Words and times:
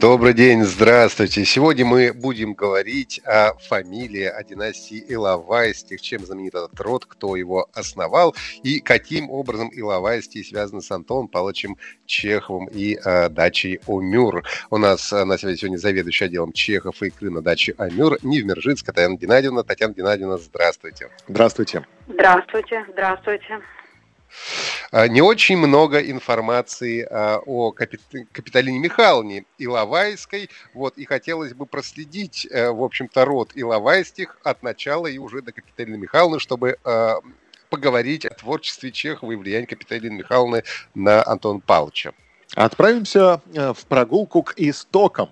Добрый 0.00 0.32
день, 0.32 0.62
здравствуйте. 0.62 1.44
Сегодня 1.44 1.84
мы 1.84 2.14
будем 2.14 2.54
говорить 2.54 3.20
о 3.26 3.52
фамилии, 3.58 4.24
о 4.24 4.42
династии 4.42 5.04
Иловайских, 5.06 6.00
чем 6.00 6.24
знаменит 6.24 6.54
этот 6.54 6.80
род, 6.80 7.04
кто 7.04 7.36
его 7.36 7.68
основал 7.74 8.34
и 8.62 8.80
каким 8.80 9.28
образом 9.28 9.68
Иловайские 9.70 10.42
связаны 10.42 10.80
с 10.80 10.90
Антоном 10.90 11.28
Павловичем 11.28 11.76
Чеховым 12.06 12.68
и 12.72 12.96
э, 12.96 13.28
дачей 13.28 13.80
Омюр. 13.86 14.42
У 14.70 14.78
нас 14.78 15.12
э, 15.12 15.22
на 15.24 15.36
связи 15.36 15.58
сегодня 15.58 15.76
заведующий 15.76 16.24
отделом 16.24 16.52
Чехов 16.52 17.02
и 17.02 17.08
икры 17.08 17.28
на 17.28 17.42
даче 17.42 17.74
Омюр 17.76 18.16
Невмержицкая 18.22 18.94
Татьяна 18.94 19.18
Геннадьевна. 19.18 19.64
Татьяна 19.64 19.92
Геннадьевна, 19.92 20.38
здравствуйте. 20.38 21.10
Здравствуйте. 21.28 21.84
Здравствуйте, 22.08 22.86
здравствуйте. 22.90 23.60
А, 24.92 25.08
Не 25.08 25.22
очень 25.22 25.56
много 25.56 26.00
информации 26.00 27.06
а, 27.10 27.38
о 27.46 27.72
Капит- 27.72 28.26
Капиталине 28.32 28.78
Михайловне 28.78 29.44
Иловайской. 29.58 30.50
Вот, 30.74 30.98
и 30.98 31.04
хотелось 31.04 31.54
бы 31.54 31.66
проследить, 31.66 32.46
э, 32.50 32.70
в 32.70 32.82
общем-то, 32.82 33.24
род 33.24 33.52
Иловайских 33.54 34.36
от 34.42 34.62
начала 34.62 35.06
и 35.06 35.18
уже 35.18 35.42
до 35.42 35.52
Капиталины 35.52 35.98
Михайловны, 35.98 36.40
чтобы 36.40 36.76
а, 36.84 37.16
поговорить 37.70 38.26
о 38.26 38.30
творчестве 38.30 38.90
Чехова 38.90 39.32
и 39.32 39.36
влиянии 39.36 39.66
Капиталины 39.66 40.14
Михайловны 40.14 40.64
на 40.94 41.24
Антона 41.26 41.60
Павловича. 41.60 42.12
Отправимся 42.56 43.40
э, 43.54 43.72
в 43.72 43.86
прогулку 43.86 44.42
к 44.42 44.54
истокам. 44.56 45.30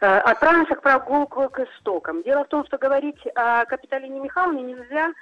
Э, 0.00 0.18
Отправимся 0.18 0.74
к 0.74 0.82
прогулку 0.82 1.48
к 1.48 1.60
истокам. 1.60 2.22
Дело 2.22 2.44
в 2.44 2.48
том, 2.48 2.64
что 2.66 2.78
говорить 2.78 3.18
о 3.34 3.64
Капиталине 3.64 4.20
Михайловне 4.20 4.62
нельзя 4.62 5.12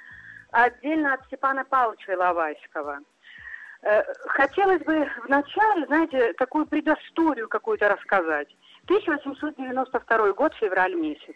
отдельно 0.51 1.13
от 1.13 1.25
Степана 1.25 1.65
Павловича 1.65 2.13
Иловайского. 2.13 2.99
Э, 3.83 4.03
Хотелось 4.27 4.83
бы 4.83 5.09
вначале, 5.25 5.85
знаете, 5.85 6.33
такую 6.33 6.65
предысторию 6.65 7.47
какую-то 7.47 7.89
рассказать. 7.89 8.47
1892 8.85 10.33
год, 10.33 10.53
февраль 10.55 10.95
месяц. 10.95 11.35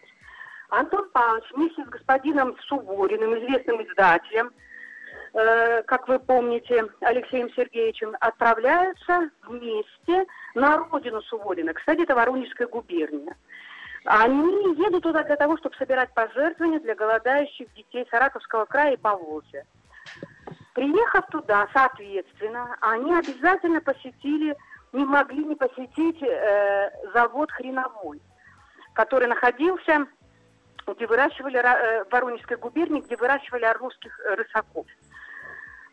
Антон 0.70 1.08
Павлович 1.10 1.44
вместе 1.52 1.84
с 1.84 1.88
господином 1.88 2.56
Сувориным, 2.66 3.38
известным 3.38 3.82
издателем, 3.82 4.50
э, 5.34 5.82
как 5.82 6.08
вы 6.08 6.18
помните, 6.18 6.86
Алексеем 7.00 7.50
Сергеевичем, 7.52 8.16
отправляются 8.20 9.30
вместе 9.46 10.26
на 10.54 10.78
родину 10.78 11.20
Суворина. 11.22 11.74
Кстати, 11.74 12.02
это 12.02 12.14
Воронежская 12.14 12.66
губерния. 12.66 13.36
Они 14.04 14.74
едут 14.74 15.04
туда 15.04 15.22
для 15.22 15.36
того, 15.36 15.56
чтобы 15.58 15.76
собирать 15.76 16.12
пожертвования 16.12 16.80
для 16.80 16.94
голодающих 16.94 17.72
детей 17.74 18.06
Саратовского 18.10 18.64
края 18.64 18.94
и 18.94 18.96
Поволжья. 18.96 19.64
Приехав 20.74 21.26
туда, 21.28 21.68
соответственно, 21.72 22.76
они 22.80 23.14
обязательно 23.14 23.80
посетили, 23.80 24.56
не 24.92 25.04
могли 25.04 25.44
не 25.44 25.54
посетить 25.54 26.22
э, 26.22 26.90
завод 27.14 27.50
хреновой, 27.52 28.20
который 28.94 29.28
находился, 29.28 30.06
где 30.86 31.06
выращивали 31.06 31.58
ра- 31.58 31.78
э, 31.78 32.04
в 32.04 32.10
Воронежской 32.10 32.56
губернии, 32.56 33.02
где 33.02 33.16
выращивали 33.16 33.66
русских 33.78 34.18
э, 34.20 34.34
рысаков. 34.34 34.86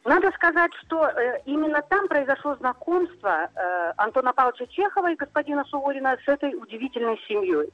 Надо 0.06 0.32
сказать, 0.32 0.72
что 0.86 1.08
э, 1.08 1.42
именно 1.46 1.82
там 1.84 2.08
произошло 2.08 2.56
знакомство 2.56 3.50
э, 3.54 3.94
Антона 3.98 4.34
Павловича 4.34 4.66
Чехова 4.68 5.12
и 5.12 5.16
господина 5.16 5.64
Суворина 5.66 6.18
с 6.24 6.28
этой 6.28 6.56
удивительной 6.56 7.18
семьей. 7.28 7.70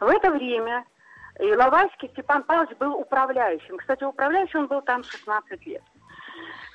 В 0.00 0.08
это 0.08 0.30
время 0.30 0.84
Иловайский 1.38 2.08
Степан 2.08 2.42
Павлович 2.44 2.76
был 2.78 2.94
управляющим. 2.94 3.76
Кстати, 3.76 4.04
управляющим 4.04 4.60
он 4.60 4.66
был 4.68 4.82
там 4.82 5.04
16 5.04 5.66
лет. 5.66 5.82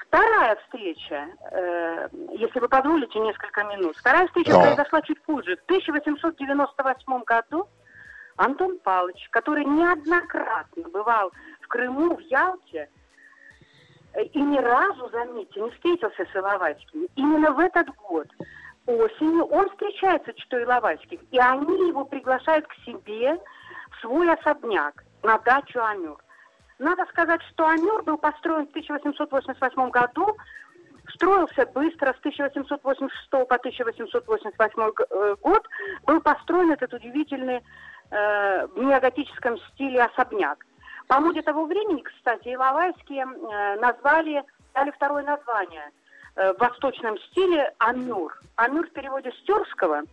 Вторая 0.07 0.55
встреча, 0.63 1.27
э, 1.51 2.07
если 2.37 2.59
вы 2.59 2.69
позволите 2.69 3.19
несколько 3.19 3.63
минут, 3.63 3.97
вторая 3.97 4.27
встреча 4.27 4.51
Да. 4.51 4.61
произошла 4.61 5.01
чуть 5.01 5.21
позже. 5.23 5.57
В 5.57 5.63
1898 5.65 7.23
году 7.23 7.67
Антон 8.37 8.77
Павлович, 8.79 9.27
который 9.31 9.65
неоднократно 9.65 10.89
бывал 10.89 11.31
в 11.61 11.67
Крыму, 11.67 12.15
в 12.15 12.19
Ялте, 12.21 12.89
и 14.21 14.41
ни 14.41 14.57
разу, 14.57 15.09
заметьте, 15.09 15.61
не 15.61 15.69
встретился 15.71 16.25
с 16.25 16.35
Иловайским. 16.35 17.07
Именно 17.15 17.51
в 17.51 17.59
этот 17.59 17.87
год 18.07 18.27
осенью 18.85 19.45
он 19.45 19.69
встречается 19.69 20.31
с 20.31 20.35
Читой 20.35 20.63
Иловайских, 20.63 21.19
и 21.31 21.39
они 21.39 21.87
его 21.87 22.05
приглашают 22.05 22.67
к 22.67 22.73
себе 22.85 23.37
в 23.91 24.01
свой 24.01 24.31
особняк 24.31 25.03
на 25.23 25.37
дачу 25.39 25.81
Амюр. 25.81 26.17
Надо 26.77 27.05
сказать, 27.05 27.41
что 27.53 27.67
Амюр 27.67 28.03
был 28.03 28.17
построен 28.17 28.67
в 28.67 28.69
1888 28.69 29.89
году, 29.89 30.35
строился 31.13 31.65
быстро, 31.67 32.13
с 32.13 32.19
1886 32.19 33.29
по 33.29 33.55
1888 33.55 34.91
г- 34.91 35.05
э, 35.09 35.35
год 35.41 35.63
был 36.05 36.19
построен 36.21 36.71
этот 36.71 36.93
удивительный 36.93 37.61
э, 38.11 38.67
в 38.67 38.83
неоготическом 38.83 39.57
стиле 39.69 40.03
особняк. 40.03 40.65
По 41.07 41.19
моде 41.19 41.41
того 41.41 41.65
времени, 41.65 42.01
кстати, 42.01 42.53
Иловайские 42.53 43.25
э, 43.25 43.79
назвали, 43.79 44.43
дали 44.73 44.91
второе 44.91 45.23
название 45.23 45.91
э, 46.35 46.53
в 46.53 46.57
восточном 46.57 47.17
стиле 47.19 47.73
Амюр. 47.77 48.37
Амюр 48.55 48.87
в 48.87 48.91
переводе 48.91 49.31
с 49.31 49.45
тюркского 49.45 50.03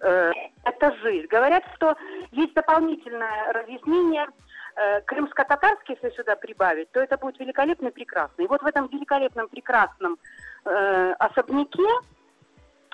э, 0.00 0.32
это 0.64 0.96
жизнь. 1.02 1.26
Говорят, 1.26 1.64
что 1.76 1.96
есть 2.32 2.54
дополнительное 2.54 3.52
разъяснение 3.52 4.28
крымско-татарский, 5.06 5.98
если 6.00 6.16
сюда 6.16 6.36
прибавить, 6.36 6.88
то 6.92 7.00
это 7.00 7.18
будет 7.18 7.40
великолепно 7.40 7.88
и 7.88 7.90
прекрасно. 7.90 8.42
И 8.42 8.46
вот 8.46 8.62
в 8.62 8.66
этом 8.66 8.86
великолепном 8.86 9.48
прекрасном 9.48 10.18
э, 10.64 11.12
особняке 11.18 11.88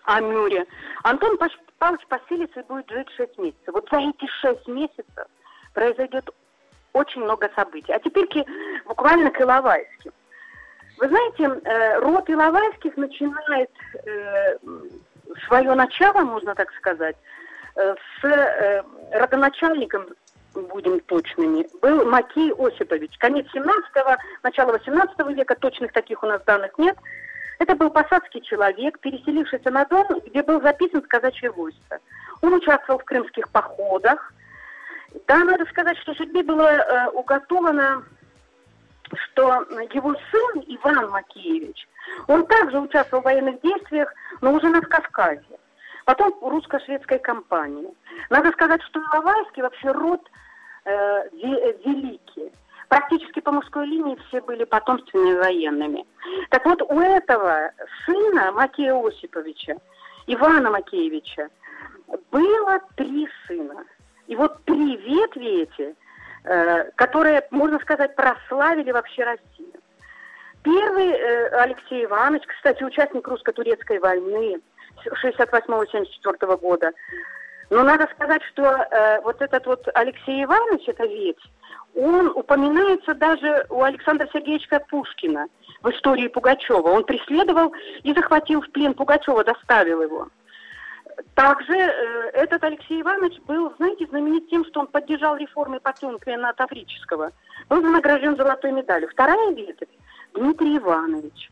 Амюре 0.05 0.67
Антон 1.03 1.39
Павлович 1.79 2.07
поселится 2.09 2.61
и 2.61 2.65
будет 2.65 2.89
жить 2.91 3.11
6 3.11 3.37
месяцев. 3.39 3.75
Вот 3.75 3.87
за 3.91 3.99
эти 3.99 4.27
6 4.41 4.67
месяцев 4.69 5.27
произойдет 5.75 6.31
очень 6.95 7.23
много 7.23 7.51
событий. 7.55 7.93
А 7.93 7.99
теперь 7.99 8.27
буквально 8.87 9.31
к 9.31 9.41
Иловайским. 9.41 10.13
Вы 10.99 11.09
знаете, 11.09 11.61
э, 11.65 11.99
род 11.99 12.31
Иловайских 12.31 12.97
начинает 12.97 13.71
э, 14.07 14.57
свое 15.47 15.75
начало, 15.75 16.21
можно 16.21 16.55
так 16.55 16.73
сказать, 16.75 17.17
э, 17.77 17.95
с 18.21 18.85
родоначальником, 19.13 20.07
будем 20.55 21.01
точными, 21.01 21.67
был 21.83 22.05
Макей 22.09 22.53
Осипович. 22.53 23.19
Конец 23.19 23.47
17-го, 23.53 24.17
начало 24.45 24.73
18 24.73 25.19
века, 25.37 25.57
точных 25.57 25.93
таких 25.93 26.23
у 26.23 26.27
нас 26.27 26.41
данных 26.45 26.79
нет. 26.79 26.97
Это 27.59 27.75
был 27.75 27.91
посадский 27.91 28.41
человек, 28.43 29.01
переселившийся 29.01 29.71
на 29.71 29.85
Дон, 29.87 30.21
где 30.27 30.43
был 30.45 30.61
записан 30.61 31.03
в 31.03 31.09
казачье 31.09 31.51
войско. 31.51 31.99
Он 32.41 32.55
участвовал 32.55 33.01
в 33.01 33.05
крымских 33.05 33.49
походах. 33.49 34.33
Да, 35.27 35.39
надо 35.39 35.65
сказать, 35.67 35.97
что 35.99 36.15
судьбе 36.15 36.43
было 36.43 36.69
э, 36.69 37.09
уготовано 37.11 38.05
что 39.17 39.67
его 39.93 40.15
сын 40.31 40.65
Иван 40.67 41.11
Макеевич, 41.11 41.89
он 42.27 42.47
также 42.47 42.81
участвовал 42.81 43.23
в 43.23 43.27
военных 43.27 43.61
действиях, 43.61 44.13
но 44.41 44.53
уже 44.53 44.69
на 44.69 44.81
Кавказе. 44.81 45.43
Потом 46.05 46.37
русско-шведской 46.41 47.19
кампании. 47.19 47.89
Надо 48.29 48.51
сказать, 48.53 48.83
что 48.83 49.01
Иловайский 49.01 49.63
вообще 49.63 49.91
род 49.91 50.21
э, 50.85 50.91
ве- 51.31 51.83
великий. 51.85 52.53
Практически 52.89 53.41
по 53.41 53.53
мужской 53.53 53.87
линии 53.87 54.19
все 54.29 54.43
были 54.43 54.65
потомственными 54.65 55.39
военными. 55.39 56.05
Так 56.51 56.67
вот, 56.67 56.83
у 56.83 57.01
этого 57.01 57.71
сына 58.05 58.53
Макея 58.53 58.95
Осиповича, 58.95 59.77
Ивана 60.27 60.71
Макеевича, 60.71 61.49
было 62.31 62.81
три 62.97 63.27
сына. 63.47 63.85
И 64.27 64.37
вот 64.37 64.65
три 64.65 64.97
ветви 64.97 65.63
эти, 65.63 65.95
э, 66.45 66.91
которые, 66.97 67.47
можно 67.51 67.79
сказать, 67.81 68.15
прославили 68.17 68.91
вообще 68.91 69.25
Россию. 69.25 69.73
Первый 70.63 71.09
э, 71.09 71.49
Алексей 71.61 72.05
Иванович, 72.05 72.45
кстати, 72.47 72.83
участник 72.83 73.27
русско-турецкой 73.29 73.99
войны 73.99 74.61
68-74 75.05 76.59
года. 76.59 76.93
Но 77.71 77.83
надо 77.83 78.09
сказать, 78.15 78.43
что 78.45 78.63
э, 78.63 79.21
вот 79.21 79.43
этот 79.43 79.67
вот 79.67 79.87
Алексей 79.95 80.45
Иванович, 80.45 80.89
это 80.89 81.05
ветвь, 81.05 81.43
он 81.95 82.29
упоминается 82.29 83.15
даже 83.15 83.67
у 83.71 83.83
Александра 83.83 84.29
Сергеевича 84.33 84.81
Пушкина 84.89 85.47
в 85.83 85.91
истории 85.91 86.29
Пугачева. 86.29 86.89
Он 86.89 87.05
преследовал 87.05 87.73
и 88.03 88.13
захватил 88.15 88.63
в 88.63 88.71
плен 88.71 88.95
Пугачева, 88.95 89.45
доставил 89.45 90.03
его. 90.03 90.29
Также 91.35 91.75
э, 91.75 92.31
этот 92.33 92.63
Алексей 92.65 93.03
Иванович 93.03 93.41
был, 93.47 93.73
знаете, 93.77 94.07
знаменит 94.07 94.49
тем, 94.49 94.65
что 94.65 94.81
он 94.81 94.87
поддержал 94.87 95.37
реформы 95.37 95.81
Потемкина 95.81 96.53
Таврического. 96.55 97.33
Был 97.69 97.83
награжден 97.83 98.37
золотой 98.37 98.73
медалью. 98.73 99.09
Вторая 99.11 99.53
ветвь– 99.53 99.89
Дмитрий 100.35 100.79
Иванович. 100.79 101.51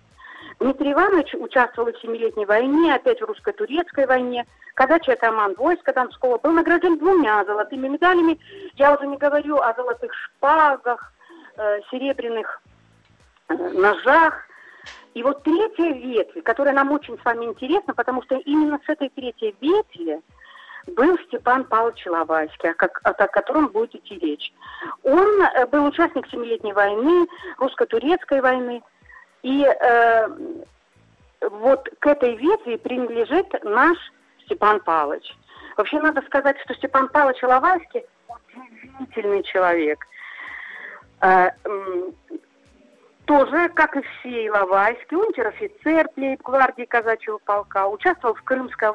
Дмитрий 0.58 0.92
Иванович 0.92 1.34
участвовал 1.34 1.92
в 1.92 2.00
Семилетней 2.00 2.44
войне, 2.44 2.94
опять 2.94 3.20
в 3.20 3.24
русско-турецкой 3.24 4.06
войне. 4.06 4.46
Казачий 4.74 5.12
атаман 5.12 5.54
войска 5.56 5.92
Донского 5.92 6.38
был 6.38 6.52
награжден 6.52 6.98
двумя 6.98 7.44
золотыми 7.44 7.88
медалями. 7.88 8.38
Я 8.74 8.94
уже 8.94 9.06
не 9.06 9.16
говорю 9.16 9.56
о 9.58 9.74
золотых 9.74 10.12
шпагах, 10.14 11.12
э, 11.56 11.80
серебряных 11.90 12.60
э, 13.48 13.54
ножах. 13.54 14.46
И 15.14 15.22
вот 15.22 15.42
третья 15.42 15.92
ветвь, 15.92 16.42
которая 16.42 16.74
нам 16.74 16.90
очень 16.90 17.18
с 17.18 17.24
вами 17.24 17.46
интересна, 17.46 17.94
потому 17.94 18.22
что 18.22 18.36
именно 18.36 18.80
с 18.84 18.88
этой 18.88 19.10
третьей 19.10 19.54
ветви 19.60 20.20
был 20.86 21.18
Степан 21.26 21.64
Павлович 21.64 22.06
Ловайский, 22.06 22.70
о, 22.70 22.74
как, 22.74 23.00
о 23.04 23.12
котором 23.28 23.68
будет 23.68 23.94
идти 23.94 24.18
речь. 24.18 24.52
Он 25.02 25.42
э, 25.42 25.66
был 25.66 25.84
участник 25.86 26.26
Семилетней 26.28 26.72
войны, 26.72 27.26
русско-турецкой 27.58 28.40
войны. 28.40 28.82
И 29.42 29.64
э, 29.64 30.28
вот 31.50 31.88
к 31.98 32.06
этой 32.06 32.36
ветви 32.36 32.76
принадлежит 32.76 33.46
наш 33.64 33.98
Степан 34.44 34.80
Павлович. 34.80 35.36
Вообще 35.76 36.00
надо 36.00 36.22
сказать, 36.22 36.56
что 36.64 36.74
Степан 36.74 37.08
Павлович 37.08 37.42
Ловайский 37.42 38.04
удивительный 38.28 39.42
человек. 39.44 40.06
Э, 41.20 41.50
тоже, 43.32 43.70
как 43.70 43.96
и 43.96 44.02
все 44.02 44.46
Иловайский, 44.46 45.16
унтер-офицер 45.16 46.06
плейб-гвардии 46.14 46.84
казачьего 46.84 47.38
полка, 47.38 47.88
участвовал 47.88 48.34
в 48.34 48.42
Крымской 48.42 48.90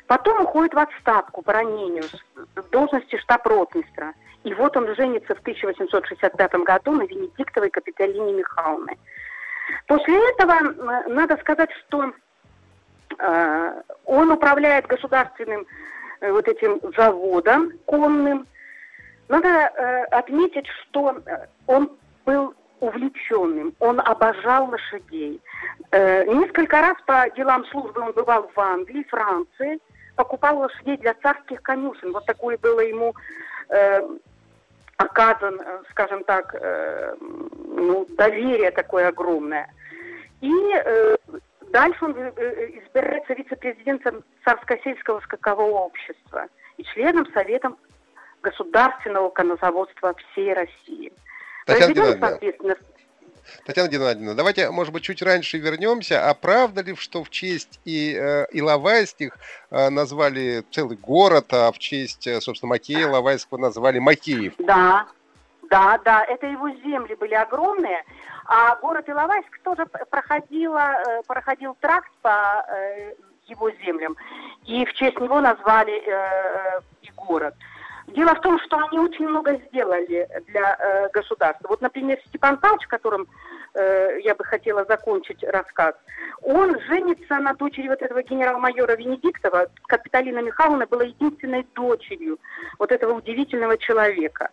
Потом 0.07 0.43
уходит 0.43 0.75
в 0.75 0.79
отставку 0.79 1.41
по 1.41 1.55
ранению 1.55 2.05
в 2.57 2.69
должности 2.69 3.17
штаб-ротмистра. 3.17 4.13
И 4.45 4.53
вот 4.53 4.77
он 4.77 4.95
женится 4.97 5.35
в 5.35 5.41
1865 5.41 6.53
году 6.57 6.93
на 6.93 7.07
Венедиктовой 7.07 7.71
Капиталине 7.71 8.35
Михайловне. 8.35 8.99
После 9.87 10.19
этого 10.33 10.59
надо 11.09 11.39
сказать, 11.39 11.71
что 11.87 12.13
он 14.05 14.31
управляет 14.31 14.87
государственным 14.87 15.67
э, 16.21 16.33
вот 16.33 16.49
этим 16.49 16.81
заводом 16.97 17.73
конным. 17.87 18.47
Надо 19.29 19.69
отметить, 20.11 20.67
что 20.67 21.23
он 21.69 21.93
был 22.25 22.53
увлеченным, 22.81 23.75
он 23.79 24.01
обожал 24.01 24.71
лошадей. 24.71 25.41
Несколько 25.93 26.81
раз 26.81 26.97
по 27.07 27.31
делам 27.37 27.65
службы 27.67 28.01
он 28.01 28.11
бывал 28.11 28.51
в 28.53 28.59
Англии, 28.59 29.07
Франции, 29.09 29.79
покупал 30.17 30.59
лошадей 30.59 30.97
для 30.97 31.15
царских 31.15 31.63
конюшен. 31.63 32.13
Вот 32.13 32.27
такое 32.27 32.59
было 32.59 32.81
ему 32.81 33.15
э, 33.69 34.01
оказан, 35.01 35.61
э, 35.61 35.83
скажем 35.91 36.25
так, 36.25 36.55
э, 36.55 37.15
ну, 37.21 38.07
доверие 38.11 38.71
такое 38.71 39.09
огромное. 39.09 39.73
И 40.43 40.53
э, 40.75 41.17
дальше 41.71 42.05
он 42.05 42.17
э, 42.17 42.33
э, 42.37 42.67
избирается 42.79 43.35
вице-президентом 43.35 44.25
Царско-сельского 44.45 45.21
скакового 45.21 45.79
общества 45.79 46.47
и 46.77 46.85
членом 46.85 47.27
Совета 47.33 47.73
государственного 48.43 49.31
конозаводства 49.31 50.15
всей 50.15 50.55
России. 50.55 51.13
Татьяна 51.67 52.19
соответственно, 52.19 52.77
Татьяна 53.65 53.89
Геннадьевна, 53.89 54.35
давайте, 54.35 54.71
может 54.71 54.93
быть, 54.93 55.03
чуть 55.03 55.23
раньше 55.23 55.59
вернемся. 55.59 56.29
А 56.29 56.35
правда 56.35 56.83
ли, 56.83 56.95
что 56.95 57.25
в 57.25 57.31
честь 57.31 57.81
и 57.85 58.15
э, 58.15 58.47
Иловайских 58.53 59.37
э, 59.71 59.91
назвали 59.91 60.65
целый 60.71 60.97
город, 60.97 61.47
а 61.53 61.73
в 61.73 61.79
честь, 61.79 62.29
собственно, 62.43 62.71
Макея 62.71 63.03
Иловайского 63.03 63.59
назвали 63.59 63.99
Макеев? 63.99 64.55
Да, 64.59 65.07
да, 65.71 66.01
да, 66.05 66.25
это 66.25 66.47
его 66.47 66.69
земли 66.69 67.15
были 67.15 67.35
огромные, 67.35 68.05
а 68.45 68.75
город 68.77 69.09
Иловайск 69.09 69.61
тоже 69.63 69.87
проходила, 69.87 70.97
э, 71.07 71.23
проходил 71.29 71.77
тракт 71.81 72.11
по 72.23 72.65
э, 72.69 73.15
его 73.47 73.71
землям, 73.85 74.17
и 74.67 74.85
в 74.85 74.93
честь 74.95 75.21
него 75.21 75.41
назвали 75.41 75.95
э, 75.95 76.81
и 77.03 77.11
город. 77.15 77.55
Дело 78.09 78.35
в 78.35 78.41
том, 78.41 78.59
что 78.59 78.79
они 78.79 78.99
очень 78.99 79.29
много 79.29 79.57
сделали 79.69 80.29
для 80.49 81.09
государства. 81.13 81.69
Вот, 81.69 81.81
например, 81.81 82.19
Степан 82.27 82.59
Павлович, 82.59 82.89
которым 82.89 83.29
я 83.73 84.35
бы 84.35 84.45
хотела 84.45 84.85
закончить 84.85 85.45
рассказ, 85.45 85.95
он 86.43 86.77
женится 86.89 87.37
на 87.37 87.55
дочери 87.55 87.87
вот 87.87 88.03
этого 88.03 88.25
генерал-майора 88.25 88.97
Венедиктова. 88.97 89.69
Капиталина 89.87 90.41
Михайловна 90.41 90.89
была 90.89 91.05
единственной 91.05 91.65
дочерью 91.77 92.41
вот 92.81 92.91
этого 92.91 93.13
удивительного 93.13 93.79
человека. 93.79 94.51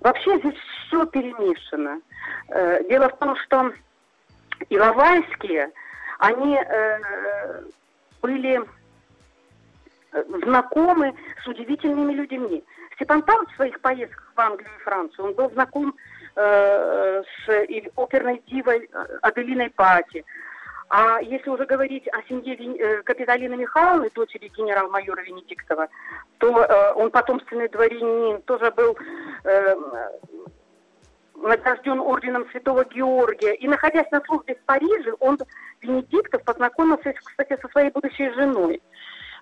Вообще 0.00 0.38
здесь 0.38 0.54
все 0.86 1.06
перемешано. 1.06 2.00
Э, 2.48 2.82
дело 2.88 3.08
в 3.08 3.16
том, 3.18 3.36
что 3.36 3.72
Иловайские, 4.70 5.70
они 6.18 6.56
э, 6.56 7.62
были 8.22 8.60
знакомы 10.44 11.14
с 11.42 11.46
удивительными 11.46 12.12
людьми. 12.12 12.64
Степан 12.94 13.22
Павлович 13.22 13.52
в 13.52 13.56
своих 13.56 13.80
поездках 13.80 14.32
в 14.34 14.40
Англию 14.40 14.70
и 14.76 14.82
Францию, 14.82 15.26
он 15.26 15.34
был 15.34 15.50
знаком 15.50 15.94
э, 16.34 17.22
с 17.22 17.66
оперной 17.96 18.42
дивой 18.46 18.88
э, 18.92 19.18
Аделиной 19.22 19.70
Пати. 19.70 20.24
А 20.90 21.20
если 21.20 21.50
уже 21.50 21.66
говорить 21.66 22.08
о 22.08 22.22
семье 22.28 22.54
э, 22.54 23.02
Капиталины 23.02 23.56
Михайловны, 23.56 24.08
дочери 24.14 24.50
генерал-майора 24.56 25.22
Венедиктова, 25.22 25.88
то 26.38 26.64
э, 26.64 26.92
он 26.94 27.10
потомственный 27.10 27.68
дворянин, 27.68 28.40
тоже 28.42 28.70
был 28.70 28.96
э, 29.44 29.76
награжден 31.42 32.00
орденом 32.00 32.48
Святого 32.50 32.84
Георгия. 32.86 33.54
И 33.54 33.68
находясь 33.68 34.10
на 34.10 34.22
службе 34.22 34.54
в 34.54 34.62
Париже, 34.64 35.12
он, 35.20 35.38
Венедиктов, 35.82 36.42
познакомился, 36.44 37.12
кстати, 37.12 37.58
со 37.60 37.68
своей 37.68 37.90
будущей 37.90 38.30
женой. 38.30 38.80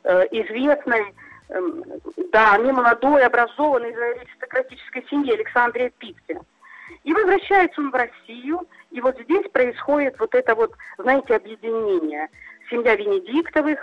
Э, 0.03 0.25
известной, 0.31 1.15
эм, 1.49 1.85
да, 2.33 2.59
не 2.59 2.73
молодой, 2.73 3.25
образованной 3.25 3.93
из 3.93 3.99
аристократической 3.99 5.07
семьи 5.09 5.33
Александре 5.33 5.91
Питти. 5.99 6.39
И 7.05 7.13
возвращается 7.13 7.81
он 7.81 7.91
в 7.91 7.95
Россию, 7.95 8.67
и 8.91 9.01
вот 9.01 9.19
здесь 9.21 9.49
происходит 9.53 10.19
вот 10.19 10.35
это 10.35 10.55
вот, 10.55 10.73
знаете, 10.99 11.37
объединение. 11.37 12.29
Семья 12.69 12.97
Венедиктовых 12.97 13.79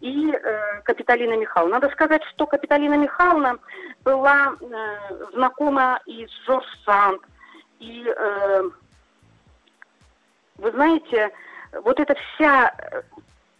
и 0.00 0.32
э, 0.32 0.80
Капиталина 0.82 1.36
Михайловна. 1.36 1.76
Надо 1.76 1.92
сказать, 1.92 2.22
что 2.24 2.46
Капиталина 2.46 2.94
Михайловна 2.94 3.58
была 4.02 4.54
э, 4.60 5.30
знакома 5.32 6.00
и 6.06 6.26
с 6.26 6.46
Жорж 6.46 6.66
Санд, 6.84 7.22
и, 7.78 8.04
э, 8.06 8.62
вы 10.58 10.70
знаете, 10.72 11.30
вот 11.82 12.00
эта 12.00 12.14
вся 12.14 12.72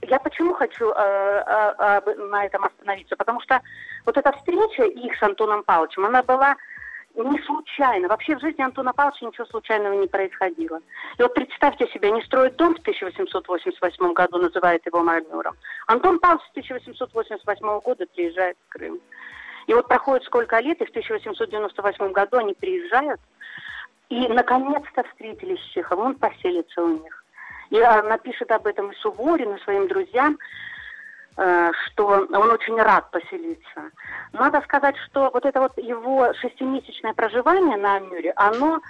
я 0.09 0.19
почему 0.19 0.55
хочу 0.55 0.91
э, 0.91 0.95
э, 0.97 2.01
э, 2.07 2.15
на 2.31 2.45
этом 2.45 2.65
остановиться? 2.65 3.17
Потому 3.17 3.41
что 3.41 3.61
вот 4.05 4.17
эта 4.17 4.33
встреча 4.33 4.85
их 4.85 5.17
с 5.17 5.23
Антоном 5.23 5.63
Павловичем, 5.63 6.05
она 6.05 6.23
была 6.23 6.57
не 7.23 7.41
случайно. 7.43 8.09
Вообще 8.09 8.37
в 8.37 8.41
жизни 8.41 8.63
Антона 8.63 8.93
Павловича 8.93 9.27
ничего 9.27 9.47
случайного 9.47 9.95
не 9.95 10.07
происходило. 10.07 10.81
И 11.19 11.23
вот 11.23 11.35
представьте 11.35 11.87
себе, 11.89 12.09
они 12.09 12.23
строят 12.23 12.57
дом 12.57 12.75
в 12.75 12.81
1888 12.81 14.13
году, 14.13 14.39
называют 14.39 14.85
его 14.85 15.03
майором. 15.03 15.57
Антон 15.87 16.19
Павлович 16.19 16.45
с 16.47 16.51
1888 16.51 17.81
года 17.81 18.07
приезжает 18.15 18.57
в 18.67 18.69
Крым. 18.71 19.01
И 19.67 19.75
вот 19.75 19.89
проходит 19.89 20.27
сколько 20.27 20.59
лет, 20.59 20.81
и 20.81 20.85
в 20.85 20.91
1898 20.91 22.13
году 22.13 22.39
они 22.39 22.55
приезжают, 22.55 23.21
и 24.09 24.29
наконец-то 24.29 25.05
встретились 25.05 25.61
с 25.61 25.73
Чеховым, 25.73 26.07
он 26.07 26.15
поселится 26.17 26.83
у 26.83 26.89
них. 26.89 27.25
И 27.71 27.79
напишет 27.79 28.51
об 28.51 28.67
этом 28.67 28.91
и 28.91 28.97
Суворину, 28.97 29.59
своим 29.61 29.89
друзьям, 29.89 30.39
что 31.37 32.07
он 32.07 32.51
очень 32.51 32.81
рад 32.81 33.11
поселиться. 33.11 33.91
Надо 34.33 34.61
сказать, 34.63 34.97
что 35.07 35.31
вот 35.33 35.45
это 35.45 35.61
вот 35.61 35.77
его 35.79 36.33
шестимесячное 36.35 37.13
проживание 37.13 37.77
на 37.77 37.97
Амюре, 37.97 38.33
оно 38.37 38.81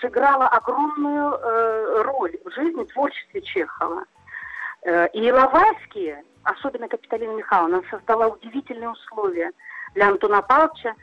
сыграло 0.00 0.46
огромную 0.46 1.34
э, 1.34 2.02
роль 2.02 2.38
в 2.44 2.50
жизни 2.52 2.84
творчестве 2.84 3.42
Чехова. 3.42 4.04
Э, 4.82 5.08
и 5.08 5.32
Лавайские, 5.32 6.22
особенно 6.44 6.86
Капиталина 6.88 7.32
Михайловна, 7.32 7.82
создала 7.90 8.28
удивительные 8.28 8.90
условия 8.90 9.50
для 9.94 10.08
Антона 10.08 10.42
Павловича, 10.42 10.94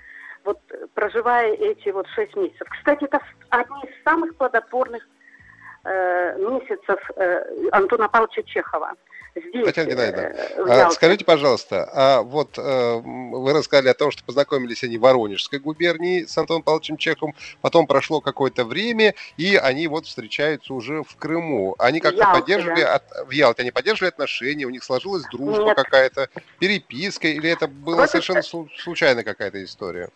вот 0.45 0.59
проживая 0.93 1.51
эти 1.51 1.89
вот 1.89 2.07
шесть 2.15 2.35
месяцев. 2.37 2.67
Кстати, 2.69 3.03
это 3.03 3.19
одни 3.49 3.81
из 3.83 4.03
самых 4.03 4.37
плодотворных 4.37 5.05
Э, 5.87 6.35
месяцев 6.37 6.99
э, 7.15 7.69
Антона 7.71 8.09
Павловича 8.09 8.43
Чехова. 8.43 8.91
Здесь. 9.39 9.65
Татьяна 9.65 9.89
Геннадьевна, 9.89 10.85
а, 10.87 10.91
скажите, 10.91 11.25
пожалуйста, 11.25 11.89
а 11.93 12.21
вот 12.21 12.57
э, 12.57 13.01
вы 13.03 13.53
рассказали 13.53 13.89
о 13.89 13.93
том, 13.93 14.11
что 14.11 14.23
познакомились 14.23 14.83
они 14.83 14.97
в 14.97 15.01
Воронежской 15.01 15.59
губернии 15.59 16.23
с 16.25 16.37
Антоном 16.37 16.63
Павловичем 16.63 16.97
Чехом, 16.97 17.33
потом 17.61 17.87
прошло 17.87 18.21
какое-то 18.21 18.65
время, 18.65 19.13
и 19.37 19.55
они 19.55 19.87
вот 19.87 20.05
встречаются 20.05 20.73
уже 20.73 21.03
в 21.03 21.15
Крыму. 21.17 21.75
Они 21.79 21.99
как-то 21.99 22.21
Ялте, 22.21 22.39
поддерживали, 22.39 22.81
да. 22.81 22.95
от, 22.95 23.27
в 23.27 23.31
Ялте 23.31 23.61
они 23.63 23.71
поддерживали 23.71 24.09
отношения, 24.09 24.65
у 24.65 24.69
них 24.69 24.83
сложилась 24.83 25.23
дружба 25.31 25.65
Нет. 25.65 25.77
какая-то, 25.77 26.29
переписка, 26.59 27.27
или 27.27 27.49
это 27.49 27.67
была 27.67 27.97
Вот 27.97 28.09
совершенно 28.09 28.39
это- 28.39 28.47
слу- 28.47 28.69
случайная 28.77 29.23
какая-то 29.23 29.63
история? 29.63 30.09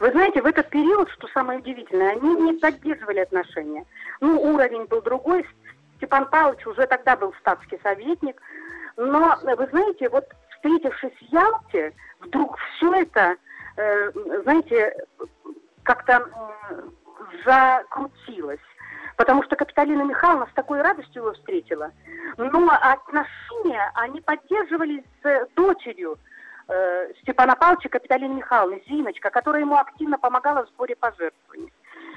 Вы 0.00 0.10
знаете, 0.12 0.40
в 0.40 0.46
этот 0.46 0.70
период, 0.70 1.10
что 1.10 1.28
самое 1.34 1.58
удивительное, 1.58 2.12
они 2.12 2.34
не 2.34 2.54
поддерживали 2.54 3.18
отношения. 3.20 3.84
Ну, 4.22 4.40
уровень 4.40 4.86
был 4.86 5.02
другой. 5.02 5.44
Степан 6.00 6.26
Павлович 6.30 6.66
уже 6.66 6.86
тогда 6.86 7.14
был 7.14 7.34
статский 7.40 7.78
советник. 7.82 8.40
Но, 8.96 9.36
вы 9.42 9.66
знаете, 9.66 10.08
вот 10.08 10.24
встретившись 10.56 11.12
в 11.12 11.32
Ялте, 11.32 11.92
вдруг 12.20 12.56
все 12.58 13.02
это, 13.02 13.36
э, 13.76 14.10
знаете, 14.42 14.96
как-то 15.82 16.12
м, 16.14 16.94
закрутилось. 17.44 18.60
Потому 19.16 19.42
что 19.42 19.56
Капиталина 19.56 20.02
Михайловна 20.02 20.48
с 20.50 20.54
такой 20.54 20.80
радостью 20.80 21.22
его 21.22 21.34
встретила. 21.34 21.90
Но 22.38 22.70
отношения 22.70 23.92
они 23.94 24.22
поддерживали 24.22 25.04
с 25.22 25.26
э, 25.26 25.46
дочерью 25.54 26.18
э, 26.68 27.12
Степана 27.20 27.56
Павловича 27.56 27.90
Капиталины 27.90 28.36
Михайловны, 28.36 28.82
Зиночка, 28.88 29.28
которая 29.28 29.60
ему 29.60 29.76
активно 29.76 30.18
помогала 30.18 30.64
в 30.64 30.70
сборе 30.70 30.96
пожертвований. 30.96 31.70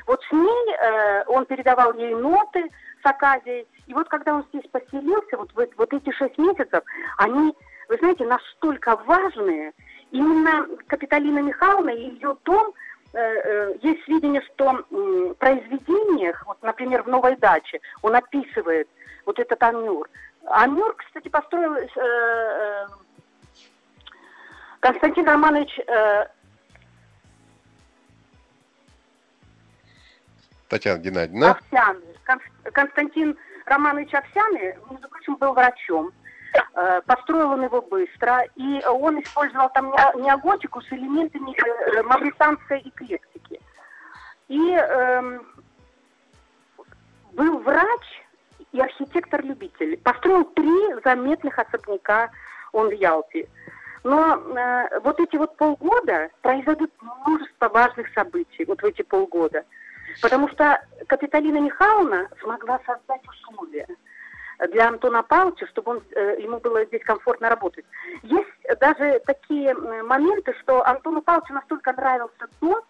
Вот 0.07 0.21
с 0.23 0.31
ней 0.31 0.75
э, 0.75 1.23
он 1.27 1.45
передавал 1.45 1.93
ей 1.93 2.13
ноты 2.15 2.69
с 3.03 3.05
Аказией. 3.05 3.67
И 3.87 3.93
вот 3.93 4.09
когда 4.09 4.35
он 4.35 4.45
здесь 4.49 4.69
поселился, 4.71 5.37
вот, 5.37 5.51
в- 5.53 5.77
вот 5.77 5.93
эти 5.93 6.11
шесть 6.11 6.37
месяцев, 6.37 6.83
они, 7.17 7.55
вы 7.89 7.97
знаете, 7.97 8.25
настолько 8.25 8.95
важные. 9.05 9.73
Именно 10.11 10.67
Капиталина 10.87 11.39
Михайловна 11.39 11.89
и 11.89 12.11
ее 12.11 12.35
дом, 12.43 12.73
э, 13.13 13.19
э, 13.19 13.75
есть 13.81 14.03
сведения, 14.05 14.41
что 14.53 14.83
в 14.89 15.33
произведениях, 15.35 16.43
вот, 16.45 16.61
например, 16.61 17.03
в 17.03 17.07
«Новой 17.07 17.35
даче», 17.37 17.79
он 18.01 18.15
описывает 18.15 18.87
вот 19.25 19.39
этот 19.39 19.61
Амюр. 19.63 20.09
Амюр, 20.45 20.95
кстати, 20.95 21.29
построил 21.29 21.75
э, 21.75 21.87
э, 21.95 22.87
Константин 24.79 25.25
Романович 25.25 25.79
э, 25.79 26.25
Татьяна 30.73 30.97
Геннадьевна. 30.99 31.51
Овсяный. 31.51 32.17
Кон- 32.25 32.71
Константин 32.71 33.37
Романович 33.65 34.11
Овсяный, 34.15 34.75
между 34.89 35.07
прочим, 35.07 35.35
был 35.35 35.53
врачом. 35.53 36.11
Э, 36.75 37.01
Построил 37.05 37.51
он 37.51 37.63
его 37.63 37.81
быстро, 37.81 38.43
и 38.55 38.83
он 38.85 39.21
использовал 39.21 39.69
там 39.69 39.91
не- 39.91 40.21
неоготику 40.23 40.81
с 40.81 40.91
элементами 40.91 41.51
э, 41.55 42.01
мавританской 42.03 42.79
эклектики. 42.79 43.59
И 44.47 44.71
эм, 44.71 45.45
был 47.33 47.59
врач 47.59 48.23
и 48.71 48.79
архитектор-любитель. 48.81 49.97
Построил 49.97 50.45
три 50.45 51.01
заметных 51.03 51.59
особняка 51.59 52.31
он 52.71 52.89
в 52.89 52.93
Ялте. 52.93 53.47
Но 54.03 54.35
э, 54.35 54.99
вот 55.01 55.19
эти 55.19 55.35
вот 55.37 55.55
полгода 55.57 56.29
произойдут 56.41 56.91
множество 57.01 57.69
важных 57.69 58.11
событий, 58.13 58.65
вот 58.65 58.81
в 58.81 58.85
эти 58.85 59.03
полгода. 59.03 59.63
Потому 60.21 60.47
что 60.49 60.81
Капиталина 61.07 61.59
Михайловна 61.59 62.29
смогла 62.41 62.79
создать 62.85 63.21
условия 63.27 63.87
для 64.71 64.87
Антона 64.87 65.23
Павловича, 65.23 65.67
чтобы 65.67 65.91
он, 65.91 66.03
э, 66.15 66.41
ему 66.41 66.59
было 66.59 66.85
здесь 66.85 67.03
комфортно 67.03 67.49
работать. 67.49 67.85
Есть 68.21 68.79
даже 68.79 69.21
такие 69.25 69.73
моменты, 69.73 70.53
что 70.61 70.85
Антону 70.85 71.21
Павловичу 71.21 71.53
настолько 71.53 71.93
нравился 71.93 72.47
дом 72.61 72.81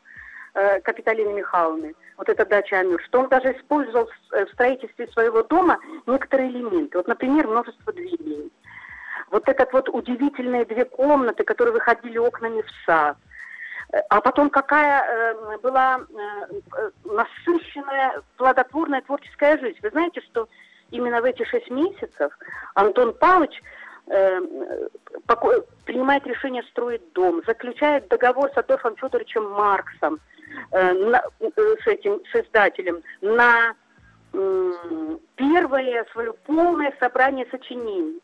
э, 0.53 0.81
Капиталины 0.81 1.33
Михайловны, 1.33 1.95
вот 2.17 2.29
эта 2.29 2.45
дача 2.45 2.79
Амюр, 2.79 3.01
что 3.03 3.21
он 3.21 3.29
даже 3.29 3.53
использовал 3.53 4.09
э, 4.31 4.45
в 4.45 4.49
строительстве 4.49 5.07
своего 5.07 5.43
дома 5.43 5.79
некоторые 6.05 6.49
элементы. 6.49 6.97
Вот, 6.97 7.07
например, 7.07 7.47
множество 7.47 7.93
дверей. 7.93 8.51
Вот 9.31 9.47
этот 9.49 9.73
вот 9.73 9.89
удивительные 9.89 10.65
две 10.65 10.85
комнаты, 10.85 11.43
которые 11.43 11.73
выходили 11.73 12.17
окнами 12.17 12.61
в 12.61 12.85
сад. 12.85 13.17
А 14.09 14.21
потом 14.21 14.49
какая 14.49 15.03
э, 15.03 15.57
была 15.59 15.99
э, 15.99 16.59
э, 16.77 16.91
насыщенная, 17.05 18.23
плодотворная 18.37 19.01
творческая 19.01 19.59
жизнь. 19.59 19.77
Вы 19.83 19.89
знаете, 19.91 20.19
что 20.21 20.49
именно 20.89 21.21
в 21.21 21.25
эти 21.25 21.43
шесть 21.43 21.69
месяцев 21.69 22.31
Антон 22.75 23.13
Павлович 23.13 23.61
принимает 25.85 26.27
решение 26.27 26.61
строить 26.63 27.13
дом, 27.13 27.41
заключает 27.47 28.09
договор 28.09 28.51
с 28.53 28.57
Адольфом 28.57 28.97
Федоровичем 28.97 29.49
Марксом, 29.51 30.19
с 30.71 31.87
этим 31.87 32.21
с 32.29 32.35
издателем, 32.35 33.01
на 33.21 33.73
первое 35.37 36.05
свое 36.11 36.33
полное 36.33 36.93
собрание 36.99 37.47
сочинений. 37.49 38.19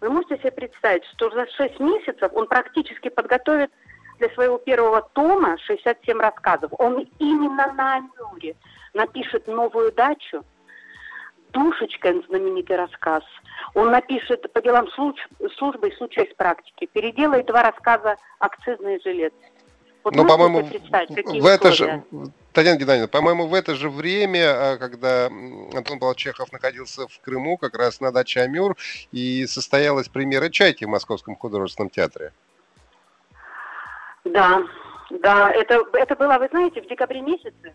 Вы 0.00 0.10
можете 0.10 0.38
себе 0.38 0.52
представить, 0.52 1.04
что 1.06 1.30
за 1.30 1.48
6 1.48 1.80
месяцев 1.80 2.30
он 2.32 2.46
практически 2.46 3.08
подготовит 3.08 3.72
для 4.18 4.28
своего 4.30 4.58
первого 4.58 5.02
тома 5.12 5.56
67 5.58 6.18
рассказов. 6.18 6.70
Он 6.78 7.06
именно 7.18 7.72
на 7.72 7.96
Амюре 7.96 8.56
напишет 8.94 9.46
новую 9.46 9.92
дачу, 9.92 10.44
Душечка, 11.52 12.12
знаменитый 12.28 12.76
рассказ. 12.76 13.22
Он 13.74 13.90
напишет 13.90 14.52
по 14.52 14.60
делам 14.60 14.86
служ- 14.88 15.28
службы 15.56 15.88
и 15.88 15.96
случая 15.96 16.24
из 16.24 16.34
практики. 16.34 16.88
Переделает 16.92 17.46
два 17.46 17.62
рассказа 17.62 18.16
«Акцизный 18.38 19.00
жилет». 19.02 19.32
Вот 20.04 20.14
можете 20.14 20.36
по-моему, 20.36 21.40
в 21.40 21.46
это 21.46 21.72
же, 21.72 22.02
Татьяна 22.52 22.78
Геннадьевна, 22.78 23.08
по-моему, 23.08 23.46
в 23.46 23.54
это 23.54 23.74
же 23.74 23.90
время, 23.90 24.72
а, 24.72 24.76
когда 24.78 25.26
Антон 25.26 25.98
Павлович 25.98 26.18
Чехов 26.20 26.52
находился 26.52 27.06
в 27.08 27.20
Крыму, 27.20 27.56
как 27.56 27.76
раз 27.76 28.00
на 28.00 28.12
даче 28.12 28.40
Амюр, 28.40 28.76
и 29.10 29.46
состоялась 29.46 30.08
премьера 30.08 30.48
«Чайки» 30.50 30.84
в 30.84 30.88
Московском 30.88 31.36
художественном 31.36 31.90
театре. 31.90 32.32
Да, 34.32 34.62
да, 35.10 35.50
это, 35.50 35.84
это 35.92 36.16
было, 36.16 36.38
вы 36.38 36.48
знаете, 36.48 36.82
в 36.82 36.86
декабре 36.86 37.20
месяце. 37.20 37.74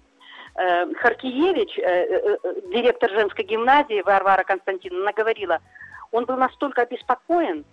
Э, 0.55 0.93
Харкиевич, 0.93 1.79
э, 1.79 1.81
э, 1.83 2.37
директор 2.71 3.09
женской 3.09 3.43
гимназии 3.43 4.03
Варвара 4.03 4.43
Константиновна, 4.43 5.11
говорила, 5.13 5.59
он 6.11 6.25
был 6.25 6.37
настолько 6.37 6.83
обеспокоен, 6.83 7.65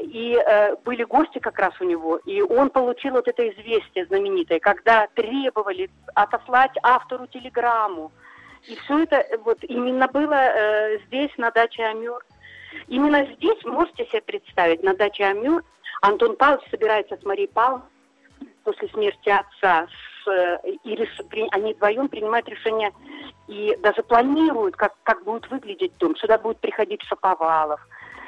и 0.00 0.34
э, 0.34 0.74
были 0.84 1.04
гости 1.04 1.38
как 1.38 1.58
раз 1.58 1.72
у 1.80 1.84
него, 1.84 2.16
и 2.18 2.40
он 2.40 2.70
получил 2.70 3.12
вот 3.12 3.28
это 3.28 3.48
известие 3.48 4.06
знаменитое, 4.06 4.58
когда 4.58 5.06
требовали 5.14 5.90
отослать 6.14 6.72
автору 6.82 7.26
телеграмму. 7.28 8.10
И 8.66 8.74
все 8.76 9.04
это 9.04 9.24
вот 9.44 9.58
именно 9.62 10.08
было 10.08 10.34
э, 10.34 10.98
здесь, 11.06 11.30
на 11.36 11.52
даче 11.52 11.84
Амюр. 11.84 12.24
Именно 12.88 13.26
здесь, 13.36 13.64
можете 13.64 14.06
себе 14.06 14.22
представить, 14.22 14.82
на 14.82 14.94
даче 14.94 15.24
Амюр, 15.24 15.62
Антон 16.02 16.36
Павлович 16.36 16.68
собирается 16.70 17.16
с 17.16 17.24
Марией 17.24 17.48
Павловной 17.48 17.86
после 18.68 18.88
смерти 18.88 19.30
отца, 19.30 19.86
с, 20.24 20.28
э, 20.28 20.58
и 20.84 20.94
реш- 20.94 21.24
при- 21.30 21.48
они 21.52 21.72
вдвоем 21.72 22.08
принимают 22.08 22.46
решение 22.48 22.92
и 23.46 23.74
даже 23.80 24.02
планируют, 24.02 24.76
как, 24.76 24.92
как 25.04 25.24
будет 25.24 25.48
выглядеть 25.50 25.96
дом. 25.96 26.14
Сюда 26.16 26.36
будет 26.36 26.58
приходить 26.58 27.02
Шаповалов, 27.04 27.80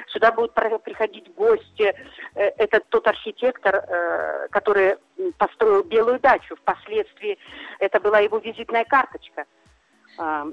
сюда 0.06 0.32
будут 0.32 0.54
приходить 0.54 1.34
гости. 1.34 1.94
Э, 2.34 2.52
Это 2.56 2.80
тот 2.88 3.06
архитектор, 3.06 3.84
э, 3.86 4.48
который 4.50 4.96
построил 5.36 5.84
Белую 5.84 6.18
дачу. 6.20 6.56
Впоследствии 6.56 7.38
это 7.78 8.00
была 8.00 8.20
его 8.20 8.38
визитная 8.38 8.84
карточка. 8.84 9.44
А, 10.18 10.46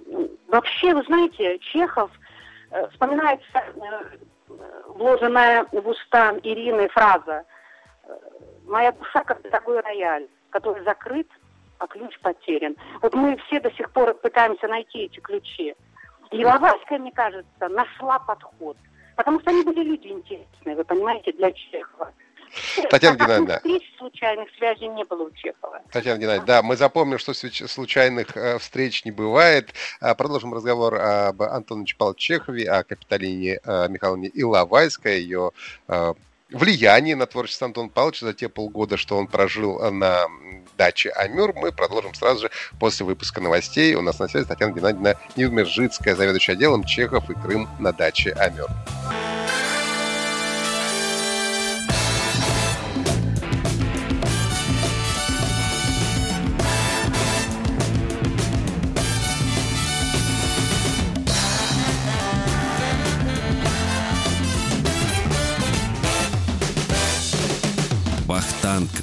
Вообще, 0.48 0.94
вы 0.94 1.04
знаете, 1.04 1.60
Чехов 1.60 2.12
вспоминается 2.92 3.64
вложенная 4.88 5.66
в 5.72 5.88
уста 5.88 6.36
Ирины 6.44 6.90
фраза 6.90 7.46
«Моя 8.68 8.92
душа 8.92 9.24
как 9.24 9.42
такой 9.50 9.80
рояль, 9.80 10.28
который 10.50 10.84
закрыт, 10.84 11.28
а 11.80 11.88
ключ 11.88 12.18
потерян». 12.20 12.76
Вот 13.02 13.14
мы 13.14 13.38
все 13.48 13.60
до 13.60 13.72
сих 13.72 13.92
пор 13.92 14.14
пытаемся 14.14 14.68
найти 14.68 15.00
эти 15.06 15.20
ключи. 15.20 15.76
И 16.32 16.46
Лавальская, 16.46 17.00
мне 17.00 17.12
кажется, 17.12 17.70
нашла 17.70 18.20
подход. 18.20 18.78
Потому 19.16 19.40
что 19.40 19.50
они 19.50 19.64
были 19.64 19.84
люди 19.84 20.08
интересные, 20.08 20.76
вы 20.76 20.84
понимаете, 20.84 21.32
для 21.32 21.52
Чехова. 21.52 22.14
Татьяна 22.90 23.18
Геннадьевна. 23.18 23.58
встреч, 23.58 23.84
случайных 23.98 24.50
связей 24.58 24.88
не 24.88 25.04
было 25.06 25.24
у 25.24 25.32
Чехова. 25.32 25.82
Татьяна 25.92 26.20
Геннадьевна, 26.20 26.46
да, 26.46 26.62
мы 26.62 26.78
запомним, 26.78 27.18
что 27.18 27.34
случайных 27.34 28.38
э, 28.38 28.58
встреч 28.60 29.06
не 29.06 29.12
бывает. 29.12 29.74
А, 30.00 30.16
Продолжим 30.16 30.54
разговор 30.54 30.96
об 30.96 31.42
Антоне 31.42 31.86
Павловиче 31.98 32.36
Чехове, 32.36 32.70
о 32.70 32.84
Капиталине 32.84 33.60
э, 33.64 33.88
Михайловне 33.90 34.30
Иловайской, 34.34 35.22
ее 35.22 35.52
влиянии 36.52 37.14
на 37.14 37.26
творчество 37.26 37.66
Антона 37.66 37.90
Павловича 37.90 38.26
за 38.26 38.34
те 38.34 38.50
полгода, 38.50 38.98
что 38.98 39.18
он 39.18 39.28
прожил 39.28 39.80
э, 39.80 39.90
на 39.90 40.28
даче 40.78 41.10
Амюр. 41.10 41.54
Мы 41.54 41.72
продолжим 41.72 42.14
сразу 42.14 42.42
же 42.42 42.52
после 42.80 43.06
выпуска 43.06 43.42
новостей. 43.42 43.96
У 43.96 44.02
нас 44.02 44.20
на 44.20 44.28
связи 44.28 44.46
Татьяна 44.46 44.74
Геннадьевна 44.74 45.16
Невмержицкая, 45.36 46.16
заведующая 46.16 46.56
отделом 46.56 46.84
Чехов 46.84 47.30
и 47.30 47.34
Крым 47.34 47.68
на 47.80 47.92
даче 47.92 48.32
Амюр. 48.32 48.70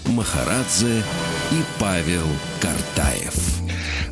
Махарадзе 0.06 1.02
и 1.50 1.62
Павел 1.80 2.26
Картаев. 2.60 3.34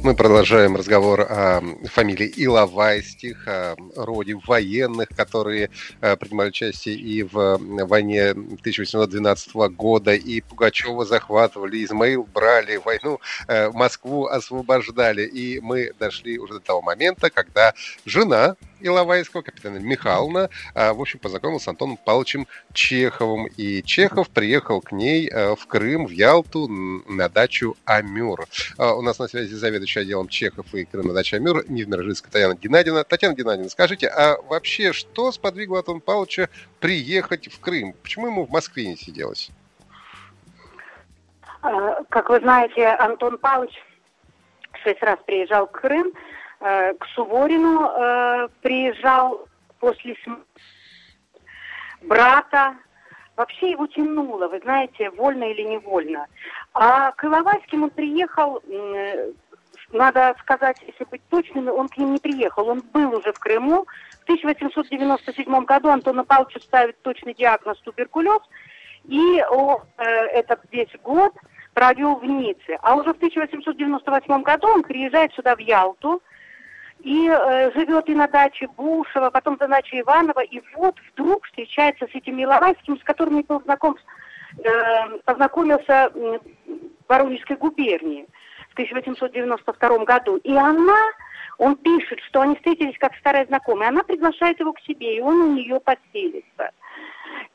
Мы 0.02 0.16
продолжаем 0.16 0.74
разговор 0.74 1.20
о 1.20 1.60
фамилии 1.84 2.32
Иловайстих, 2.36 3.46
о 3.46 3.76
роде 3.94 4.34
военных, 4.44 5.08
которые 5.10 5.70
э, 6.00 6.16
принимали 6.16 6.48
участие 6.48 6.96
и 6.96 7.22
в 7.22 7.58
войне 7.86 8.30
1812 8.30 9.54
года, 9.76 10.12
и 10.12 10.40
Пугачева 10.40 11.04
захватывали, 11.04 11.84
Измаил 11.84 12.24
брали, 12.24 12.78
войну 12.78 13.20
э, 13.46 13.70
Москву 13.70 14.26
освобождали. 14.26 15.22
И 15.24 15.60
мы 15.60 15.92
дошли 16.00 16.38
уже 16.38 16.54
до 16.54 16.60
того 16.60 16.82
момента, 16.82 17.30
когда 17.30 17.72
жена 18.04 18.56
Иловайского, 18.82 19.42
капитана 19.42 19.78
Михайловна, 19.78 20.50
а, 20.74 20.92
в 20.92 21.00
общем, 21.00 21.18
познакомился 21.18 21.66
с 21.66 21.68
Антоном 21.68 21.96
Павловичем 21.96 22.46
Чеховым. 22.72 23.46
И 23.56 23.82
Чехов 23.82 24.30
приехал 24.30 24.80
к 24.80 24.92
ней 24.92 25.28
э, 25.28 25.54
в 25.54 25.66
Крым, 25.66 26.06
в 26.06 26.10
Ялту, 26.10 26.68
на 26.68 27.28
дачу 27.28 27.76
Амюр. 27.84 28.46
А, 28.78 28.94
у 28.94 29.02
нас 29.02 29.18
на 29.18 29.28
связи 29.28 29.54
заведующий 29.54 30.00
отделом 30.00 30.28
Чехов 30.28 30.74
и 30.74 30.84
Крым 30.84 31.08
на 31.08 31.14
даче 31.14 31.36
Амюр 31.36 31.64
Нидмержинская 31.68 32.30
Татьяна 32.30 32.54
Геннадьевна. 32.54 33.04
Татьяна 33.04 33.34
Геннадьевна, 33.34 33.70
скажите, 33.70 34.08
а 34.08 34.40
вообще 34.48 34.92
что 34.92 35.32
сподвигло 35.32 35.78
Антона 35.78 36.00
Павловича 36.00 36.48
приехать 36.80 37.52
в 37.52 37.60
Крым? 37.60 37.94
Почему 38.02 38.26
ему 38.26 38.46
в 38.46 38.50
Москве 38.50 38.86
не 38.86 38.96
сиделось? 38.96 39.50
А, 41.62 42.02
как 42.08 42.28
вы 42.28 42.40
знаете, 42.40 42.86
Антон 42.86 43.38
Павлович 43.38 43.74
шесть 44.82 45.02
раз 45.02 45.18
приезжал 45.24 45.66
в 45.66 45.70
Крым, 45.70 46.12
к 46.62 47.06
Суворину 47.14 47.88
э, 47.88 48.48
приезжал 48.62 49.46
после 49.80 50.14
смерти 50.22 50.46
брата. 52.02 52.76
Вообще 53.36 53.70
его 53.70 53.86
тянуло, 53.86 54.48
вы 54.48 54.60
знаете, 54.60 55.10
вольно 55.10 55.44
или 55.44 55.62
невольно. 55.62 56.26
А 56.74 57.12
к 57.12 57.24
Иловайским 57.24 57.84
он 57.84 57.90
приехал, 57.90 58.62
надо 59.90 60.34
сказать, 60.40 60.76
если 60.86 61.04
быть 61.04 61.22
точным, 61.30 61.68
он 61.68 61.88
к 61.88 61.96
ним 61.96 62.12
не 62.12 62.18
приехал. 62.18 62.68
Он 62.68 62.82
был 62.92 63.16
уже 63.16 63.32
в 63.32 63.38
Крыму. 63.38 63.86
В 64.20 64.22
1897 64.24 65.64
году 65.64 65.88
Антону 65.88 66.24
Павловичу 66.24 66.60
ставит 66.60 67.00
точный 67.02 67.34
диагноз 67.34 67.78
туберкулез. 67.80 68.40
И 69.04 69.42
он 69.50 69.80
э, 69.96 70.04
этот 70.04 70.60
весь 70.70 70.94
год 71.02 71.32
провел 71.74 72.16
в 72.16 72.24
Ницце. 72.24 72.78
А 72.82 72.94
уже 72.94 73.12
в 73.12 73.16
1898 73.16 74.42
году 74.42 74.68
он 74.68 74.82
приезжает 74.82 75.32
сюда 75.34 75.56
в 75.56 75.58
Ялту, 75.58 76.22
и 77.02 77.28
э, 77.28 77.72
живет 77.72 78.08
и 78.08 78.14
на 78.14 78.28
даче 78.28 78.68
Бушева, 78.76 79.30
потом 79.30 79.56
на 79.58 79.66
даче 79.66 80.00
Иванова, 80.00 80.40
и 80.40 80.62
вот 80.76 80.94
вдруг 81.12 81.44
встречается 81.46 82.06
с 82.06 82.14
этим 82.14 82.40
Иловайским, 82.40 82.98
с 82.98 83.02
которым 83.02 83.38
я 83.38 83.42
был 83.42 83.60
знаком, 83.62 83.96
э, 84.58 85.18
познакомился 85.24 86.12
в 86.14 86.40
Воронежской 87.08 87.56
губернии 87.56 88.26
в 88.70 88.72
1892 88.74 90.04
году. 90.04 90.36
И 90.36 90.54
она, 90.54 91.00
он 91.58 91.76
пишет, 91.76 92.20
что 92.20 92.40
они 92.40 92.54
встретились 92.54 92.96
как 92.98 93.16
старые 93.16 93.46
знакомые, 93.46 93.88
она 93.88 94.04
приглашает 94.04 94.60
его 94.60 94.72
к 94.72 94.80
себе, 94.80 95.16
и 95.16 95.20
он 95.20 95.40
у 95.40 95.52
нее 95.54 95.80
поселится. 95.80 96.70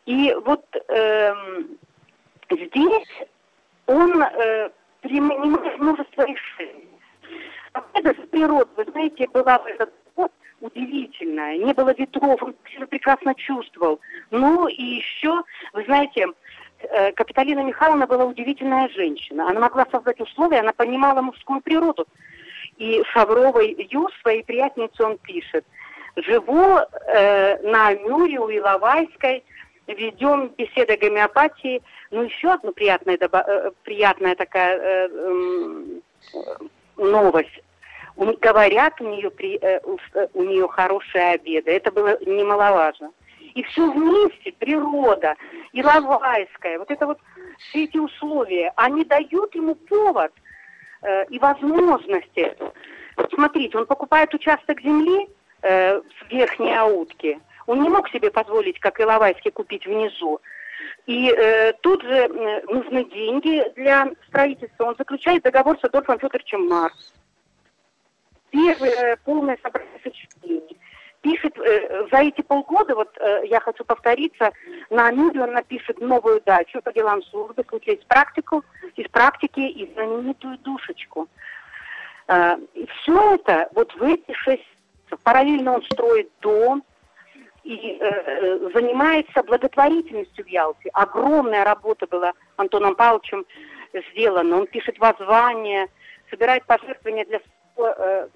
И 0.05 0.35
вот 0.45 0.65
э, 0.89 1.33
здесь 2.51 3.27
он 3.85 4.21
э, 4.21 4.69
принимает 5.01 5.79
множество 5.79 6.23
решений 6.23 6.87
Погода 7.81 8.15
с 8.21 8.27
природы, 8.29 8.69
вы 8.75 8.85
знаете, 8.91 9.27
была 9.27 9.59
в 9.59 9.65
этот 9.65 9.91
год 10.15 10.31
удивительная. 10.61 11.57
Не 11.57 11.73
было 11.73 11.93
ветров, 11.93 12.41
он 12.41 12.55
себя 12.73 12.87
прекрасно 12.87 13.35
чувствовал. 13.35 13.99
Ну 14.31 14.67
и 14.67 14.83
еще, 14.83 15.43
вы 15.73 15.83
знаете, 15.85 16.27
э, 16.79 17.11
Капиталина 17.11 17.63
Михайловна 17.63 18.07
была 18.07 18.25
удивительная 18.25 18.89
женщина. 18.89 19.49
Она 19.49 19.59
могла 19.59 19.85
создать 19.91 20.19
условия, 20.19 20.59
она 20.59 20.73
понимала 20.73 21.21
мужскую 21.21 21.61
природу. 21.61 22.07
И 22.77 23.03
Шавровой 23.11 23.75
Ю, 23.91 24.09
своей 24.21 24.43
приятнице, 24.43 25.03
он 25.03 25.17
пишет. 25.17 25.65
Живу 26.15 26.77
э, 26.77 27.61
на 27.61 27.89
Амюре 27.89 28.39
у 28.39 28.49
Иловайской, 28.49 29.43
ведем 29.87 30.49
беседы 30.57 30.93
о 30.93 30.97
гомеопатии. 30.97 31.81
Ну, 32.11 32.23
еще 32.23 32.51
одна 32.51 32.71
приятная, 32.71 33.17
э, 33.21 33.71
приятная 33.83 34.35
такая 34.35 34.77
э, 34.77 35.09
э, 36.33 36.39
новость 36.97 37.61
говорят, 38.17 38.99
у 38.99 39.05
нее, 39.05 39.29
при, 39.29 39.57
э, 39.61 39.79
э, 40.13 40.27
у 40.33 40.43
нее 40.43 40.67
хорошие 40.67 41.31
обеды. 41.31 41.71
Это 41.71 41.91
было 41.91 42.17
немаловажно. 42.25 43.11
И 43.53 43.63
все 43.63 43.89
вместе, 43.89 44.51
природа, 44.51 45.35
и 45.71 45.83
Лавайская, 45.83 46.77
вот 46.77 46.91
это 46.91 47.07
вот, 47.07 47.19
все 47.57 47.85
эти 47.85 47.97
условия, 47.97 48.71
они 48.75 49.03
дают 49.03 49.55
ему 49.55 49.73
повод 49.73 50.31
э, 51.01 51.25
и 51.25 51.39
возможности. 51.39 52.55
Смотрите, 53.33 53.77
он 53.77 53.87
покупает 53.87 54.33
участок 54.33 54.81
земли 54.81 55.27
э, 55.63 55.99
в 55.99 56.31
Верхней 56.31 56.75
Аутке. 56.75 57.39
Он 57.65 57.81
не 57.81 57.89
мог 57.89 58.09
себе 58.09 58.29
позволить, 58.29 58.79
как 58.79 59.01
Иловайский, 59.01 59.51
купить 59.51 59.85
внизу. 59.85 60.39
И 61.07 61.31
э, 61.31 61.73
тут 61.81 62.03
же 62.03 62.13
э, 62.13 62.61
нужны 62.67 63.05
деньги 63.05 63.63
для 63.75 64.11
строительства. 64.27 64.85
Он 64.85 64.95
заключает 64.97 65.43
договор 65.43 65.79
с 65.79 65.83
Адольфом 65.83 66.19
Федоровичем 66.19 66.67
Марс 66.67 67.13
первое 68.57 69.17
полное 69.23 69.57
собрание 69.61 69.99
сочинений. 70.03 70.77
Пишет 71.21 71.57
э, 71.57 72.07
за 72.11 72.19
эти 72.19 72.41
полгода, 72.41 72.95
вот 72.95 73.09
э, 73.19 73.41
я 73.45 73.59
хочу 73.59 73.83
повториться, 73.83 74.51
на 74.89 75.07
Амюре 75.07 75.41
он 75.41 75.51
напишет 75.51 75.99
новую 75.99 76.41
дачу 76.41 76.81
по 76.81 76.93
делам 76.93 77.21
службы, 77.23 77.65
случай 77.67 77.93
из 77.93 78.05
практику, 78.05 78.63
из 78.95 79.07
практики 79.09 79.59
и 79.59 79.91
знаменитую 79.93 80.57
душечку. 80.59 81.27
Э, 82.27 82.55
и 82.73 82.87
все 82.87 83.35
это 83.35 83.69
вот 83.73 83.93
в 83.95 84.03
эти 84.03 84.31
шесть 84.33 84.63
параллельно 85.23 85.73
он 85.75 85.83
строит 85.83 86.29
дом, 86.41 86.83
и 87.63 87.97
э, 87.99 88.05
э, 88.05 88.69
занимается 88.73 89.43
благотворительностью 89.43 90.45
в 90.45 90.47
Ялте. 90.47 90.89
Огромная 90.93 91.65
работа 91.65 92.07
была 92.07 92.33
Антоном 92.55 92.95
Павловичем 92.95 93.45
сделана. 94.11 94.57
Он 94.57 94.67
пишет 94.67 94.97
воззвания, 94.99 95.89
собирает 96.29 96.65
пожертвования 96.65 97.25
для 97.25 97.41
Э, 97.77 98.27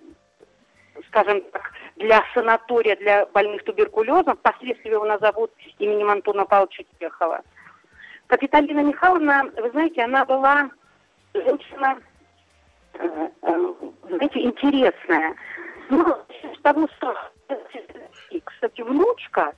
скажем 1.07 1.41
так, 1.51 1.71
для 1.95 2.23
санатория 2.33 2.95
для 2.95 3.25
больных 3.27 3.63
туберкулезом. 3.63 4.37
Впоследствии 4.37 4.91
его 4.91 5.05
назовут 5.05 5.51
именем 5.79 6.09
Антона 6.09 6.45
Павловича 6.45 6.83
Чехова. 6.99 7.41
Капиталина 8.27 8.81
Михайловна, 8.81 9.43
вы 9.57 9.69
знаете, 9.71 10.03
она 10.03 10.25
была 10.25 10.69
женщина, 11.33 11.97
э, 12.93 13.29
э, 13.41 13.73
знаете, 14.07 14.41
интересная. 14.41 15.35
Ну, 15.89 16.05
того, 16.63 16.87
что, 16.95 17.15
кстати, 18.45 18.81
внучка, 18.81 19.53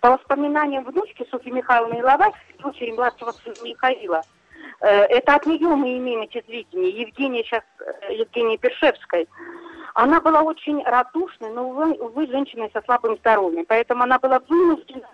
по 0.00 0.12
воспоминаниям 0.12 0.84
внучки 0.84 1.26
Софьи 1.30 1.52
Михайловны 1.52 2.00
Иловой, 2.00 2.32
дочери 2.60 2.92
младшего 2.92 3.32
сына 3.32 3.56
Михаила, 3.62 4.22
Э, 4.80 4.86
это 4.86 5.34
от 5.34 5.46
нее 5.46 5.68
мы 5.68 5.96
имеем 5.98 6.22
эти 6.22 6.42
сведения. 6.44 6.90
Евгения 6.90 7.42
сейчас, 7.42 7.64
Евгения 8.10 8.58
Першевской. 8.58 9.28
Она 9.98 10.20
была 10.20 10.42
очень 10.42 10.80
радушной, 10.84 11.50
но, 11.50 11.70
увы, 11.70 11.92
увы, 11.94 12.28
женщиной 12.28 12.70
со 12.72 12.80
слабым 12.82 13.16
здоровьем. 13.16 13.64
Поэтому 13.66 14.04
она 14.04 14.20
была 14.20 14.38
вынуждена 14.48 15.08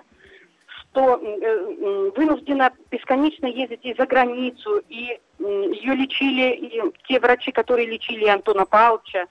что 0.76 1.16
э, 1.16 2.10
вынуждена 2.14 2.70
бесконечно 2.90 3.46
ездить 3.46 3.80
и 3.82 3.94
за 3.94 4.06
границу, 4.06 4.82
и 4.90 5.18
ее 5.38 5.94
лечили 5.94 6.52
и 6.52 6.82
те 7.08 7.18
врачи, 7.18 7.50
которые 7.50 7.88
лечили 7.88 8.26
Антона 8.26 8.66
Павловича, 8.66 9.26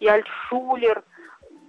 и 0.00 0.08
Альтшулер, 0.08 1.04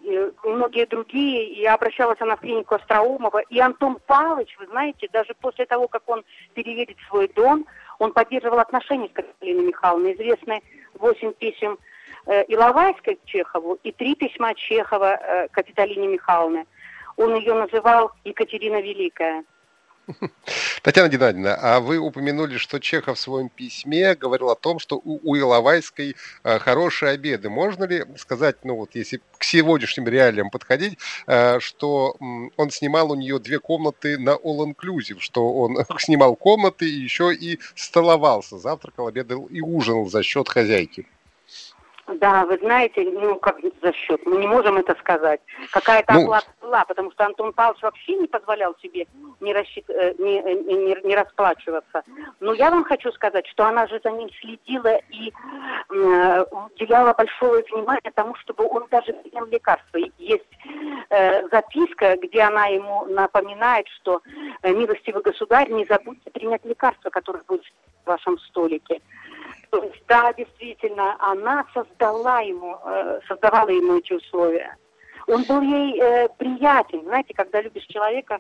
и 0.03 0.31
многие 0.45 0.85
другие, 0.85 1.45
и 1.45 1.65
обращалась 1.65 2.21
она 2.21 2.37
в 2.37 2.39
клинику 2.39 2.75
Остроумова. 2.75 3.39
И 3.49 3.59
Антон 3.59 3.97
Павлович, 4.07 4.55
вы 4.59 4.67
знаете, 4.67 5.09
даже 5.11 5.35
после 5.41 5.65
того, 5.65 5.89
как 5.89 6.03
он 6.07 6.23
переедет 6.53 6.97
в 6.97 7.07
свой 7.09 7.27
дом, 7.27 7.65
он 7.99 8.13
поддерживал 8.13 8.59
отношения 8.59 9.09
с 9.09 9.13
Катериной 9.13 9.65
Михайловной. 9.65 10.13
Известны 10.13 10.63
восемь 10.93 11.33
писем 11.33 11.77
Иловайской 12.47 13.15
к 13.15 13.25
Чехову 13.25 13.79
и 13.83 13.91
три 13.91 14.15
письма 14.15 14.53
Чехова 14.55 15.19
э, 15.19 15.47
Капиталине 15.49 16.07
Михайловне. 16.07 16.65
Он 17.17 17.35
ее 17.35 17.53
называл 17.53 18.11
Екатерина 18.23 18.81
Великая. 18.81 19.43
Татьяна 20.81 21.09
Геннадьевна, 21.09 21.55
а 21.55 21.79
вы 21.79 21.97
упомянули, 21.97 22.57
что 22.57 22.79
Чехов 22.79 23.17
в 23.17 23.21
своем 23.21 23.49
письме 23.49 24.15
говорил 24.15 24.49
о 24.49 24.55
том, 24.55 24.79
что 24.79 24.97
у, 25.03 25.19
у 25.23 25.35
Иловайской 25.35 26.15
э, 26.43 26.59
хорошие 26.59 27.13
обеды. 27.13 27.49
Можно 27.49 27.85
ли 27.85 28.05
сказать, 28.17 28.57
ну 28.63 28.75
вот 28.75 28.93
если 28.93 29.21
к 29.37 29.43
сегодняшним 29.43 30.07
реалиям 30.07 30.49
подходить, 30.49 30.99
э, 31.27 31.59
что 31.59 32.15
м, 32.19 32.51
он 32.57 32.69
снимал 32.69 33.11
у 33.11 33.15
нее 33.15 33.39
две 33.39 33.59
комнаты 33.59 34.17
на 34.17 34.31
All 34.31 34.65
Inclusive, 34.65 35.19
что 35.19 35.53
он 35.53 35.77
снимал 35.99 36.35
комнаты 36.35 36.87
и 36.87 37.01
еще 37.01 37.33
и 37.33 37.59
столовался, 37.75 38.57
завтракал, 38.57 39.07
обедал 39.07 39.45
и 39.45 39.61
ужинал 39.61 40.05
за 40.07 40.23
счет 40.23 40.49
хозяйки? 40.49 41.07
Да, 42.07 42.45
вы 42.45 42.57
знаете, 42.59 43.03
ну 43.03 43.35
как 43.37 43.57
за 43.81 43.91
счет, 43.93 44.23
мы 44.25 44.37
не 44.37 44.47
можем 44.47 44.77
это 44.77 44.95
сказать. 44.99 45.41
Какая-то 45.71 46.13
ну, 46.13 46.21
оплата 46.21 46.47
была, 46.61 46.85
потому 46.85 47.11
что 47.11 47.25
Антон 47.25 47.51
Павлович 47.51 47.81
вообще 47.81 48.15
не 48.15 48.27
позволял 48.27 48.75
себе 48.81 49.07
не, 49.39 49.53
рассчит... 49.53 49.89
Э, 49.89 50.13
не, 50.19 50.39
э, 50.39 50.53
не, 50.53 50.95
не 51.03 51.15
расплачиваться. 51.15 52.03
Но 52.39 52.53
я 52.53 52.69
вам 52.69 52.83
хочу 52.83 53.11
сказать, 53.11 53.47
что 53.47 53.65
она 53.65 53.87
же 53.87 53.99
за 54.03 54.11
ним 54.11 54.29
следила 54.39 54.97
и 55.09 55.33
э, 55.89 56.45
уделяла 56.73 57.13
большое 57.13 57.63
внимание 57.71 58.11
тому, 58.13 58.35
чтобы 58.35 58.67
он 58.67 58.85
даже 58.91 59.11
принял 59.13 59.45
лекарства. 59.47 59.97
Есть 60.19 60.45
э, 61.09 61.47
записка, 61.49 62.17
где 62.21 62.41
она 62.41 62.67
ему 62.67 63.05
напоминает, 63.05 63.87
что 63.87 64.21
э, 64.61 64.71
милостивый 64.71 65.23
государь, 65.23 65.71
не 65.71 65.85
забудьте 65.85 66.29
принять 66.29 66.63
лекарства, 66.65 67.09
которые 67.09 67.43
будут 67.47 67.65
в 68.03 68.07
вашем 68.07 68.37
столике. 68.39 69.01
То 69.69 69.83
есть, 69.83 70.03
да, 70.07 70.33
действительно, 70.33 71.15
она 71.19 71.65
создала 71.73 72.39
ему, 72.39 72.77
э, 72.83 73.19
создавала 73.27 73.69
ему 73.69 73.97
эти 73.97 74.13
условия. 74.13 74.77
Он 75.27 75.43
был 75.43 75.61
ей 75.61 75.99
э, 75.99 76.29
приятен, 76.37 77.03
знаете, 77.03 77.33
когда 77.33 77.61
любишь 77.61 77.85
человека, 77.85 78.39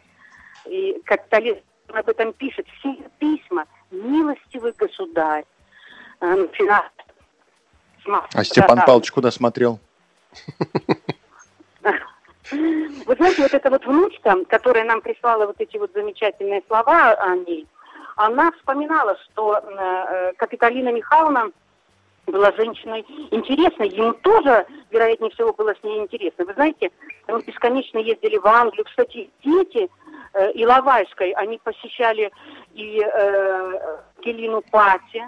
и 0.65 1.01
как 1.05 1.27
Талис 1.27 1.57
об 1.87 2.07
этом 2.07 2.33
пишет, 2.33 2.67
все 2.79 2.95
письма, 3.19 3.65
милостивый 3.91 4.73
государь, 4.77 5.45
э, 6.21 6.27
начинает 6.27 6.91
а 8.33 8.43
Степан 8.43 8.77
да, 8.77 8.85
Павлович 8.85 9.11
куда 9.11 9.31
смотрел? 9.31 9.79
Вы 12.51 13.15
знаете, 13.15 13.41
вот 13.41 13.53
эта 13.53 13.69
вот 13.69 13.85
внучка, 13.85 14.35
которая 14.47 14.83
нам 14.83 15.01
прислала 15.01 15.47
вот 15.47 15.55
эти 15.59 15.77
вот 15.77 15.91
замечательные 15.93 16.61
слова 16.67 17.13
о 17.13 17.35
ней, 17.37 17.67
она 18.15 18.51
вспоминала, 18.53 19.17
что 19.25 19.57
э, 19.57 20.33
Капиталина 20.37 20.89
Михайловна 20.89 21.51
была 22.27 22.51
женщиной 22.53 23.05
интересной, 23.31 23.89
ему 23.89 24.13
тоже, 24.13 24.65
вероятнее 24.89 25.31
всего, 25.31 25.53
было 25.53 25.73
с 25.75 25.83
ней 25.83 25.99
интересно. 25.99 26.45
Вы 26.45 26.53
знаете, 26.53 26.91
мы 27.27 27.41
бесконечно 27.41 27.99
ездили 27.99 28.37
в 28.37 28.47
Англию. 28.47 28.85
Кстати, 28.85 29.29
дети 29.43 29.89
э, 30.33 30.51
Иловайской, 30.53 31.31
они 31.31 31.59
посещали 31.63 32.31
и 32.73 33.01
э, 33.03 33.97
Гелину 34.23 34.61
Пати, 34.71 35.23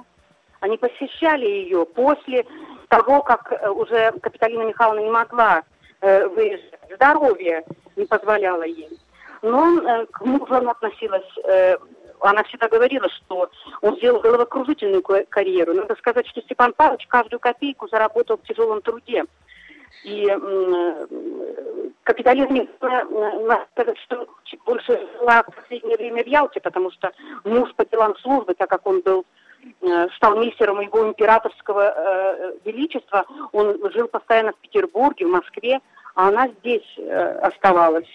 они 0.60 0.78
посещали 0.78 1.46
ее 1.46 1.86
после 1.86 2.46
того, 2.88 3.22
как 3.22 3.52
э, 3.52 3.70
уже 3.70 4.12
Капиталина 4.22 4.64
Михайловна 4.64 5.02
не 5.02 5.12
могла 5.12 5.64
выезжать. 6.00 6.80
Здоровье 6.94 7.66
не 7.96 8.06
позволяло 8.06 8.62
ей. 8.62 9.00
Но 9.42 10.06
к 10.12 10.22
мужу 10.22 10.54
она 10.54 10.72
относилась 10.72 11.26
она 12.22 12.44
всегда 12.44 12.68
говорила, 12.68 13.10
что 13.10 13.50
он 13.82 13.98
сделал 13.98 14.22
головокружительную 14.22 15.04
карьеру. 15.30 15.74
Надо 15.74 15.96
сказать, 15.96 16.28
что 16.28 16.42
Степан 16.42 16.74
Павлович 16.74 17.08
каждую 17.08 17.40
копейку 17.40 17.88
заработал 17.88 18.38
в 18.38 18.48
тяжелом 18.48 18.82
труде. 18.82 19.26
И 20.04 20.28
э, 20.30 21.08
капитализм, 22.04 22.68
надо 22.82 23.68
сказать, 23.72 23.98
что 24.00 24.28
больше 24.66 25.08
жила 25.18 25.44
в 25.44 25.56
последнее 25.56 25.98
время 25.98 26.24
в 26.24 26.28
Ялте, 26.28 26.60
потому 26.60 26.92
что 26.92 27.12
муж 27.44 27.74
по 27.76 27.86
делам 27.86 28.16
службы, 28.18 28.54
так 28.54 28.70
как 28.70 28.86
он 28.86 29.02
был 29.02 29.26
э, 29.82 30.08
стал 30.16 30.38
мистером 30.38 30.80
его 30.82 31.08
императорского 31.08 31.94
э, 31.96 32.54
величества, 32.66 33.26
он 33.52 33.78
жил 33.92 34.08
постоянно 34.08 34.54
в 34.54 34.58
Петербурге, 34.58 35.26
в 35.26 35.32
Москве, 35.32 35.80
а 36.16 36.30
она 36.30 36.48
здесь 36.60 36.88
э, 36.98 37.40
оставалась. 37.40 38.08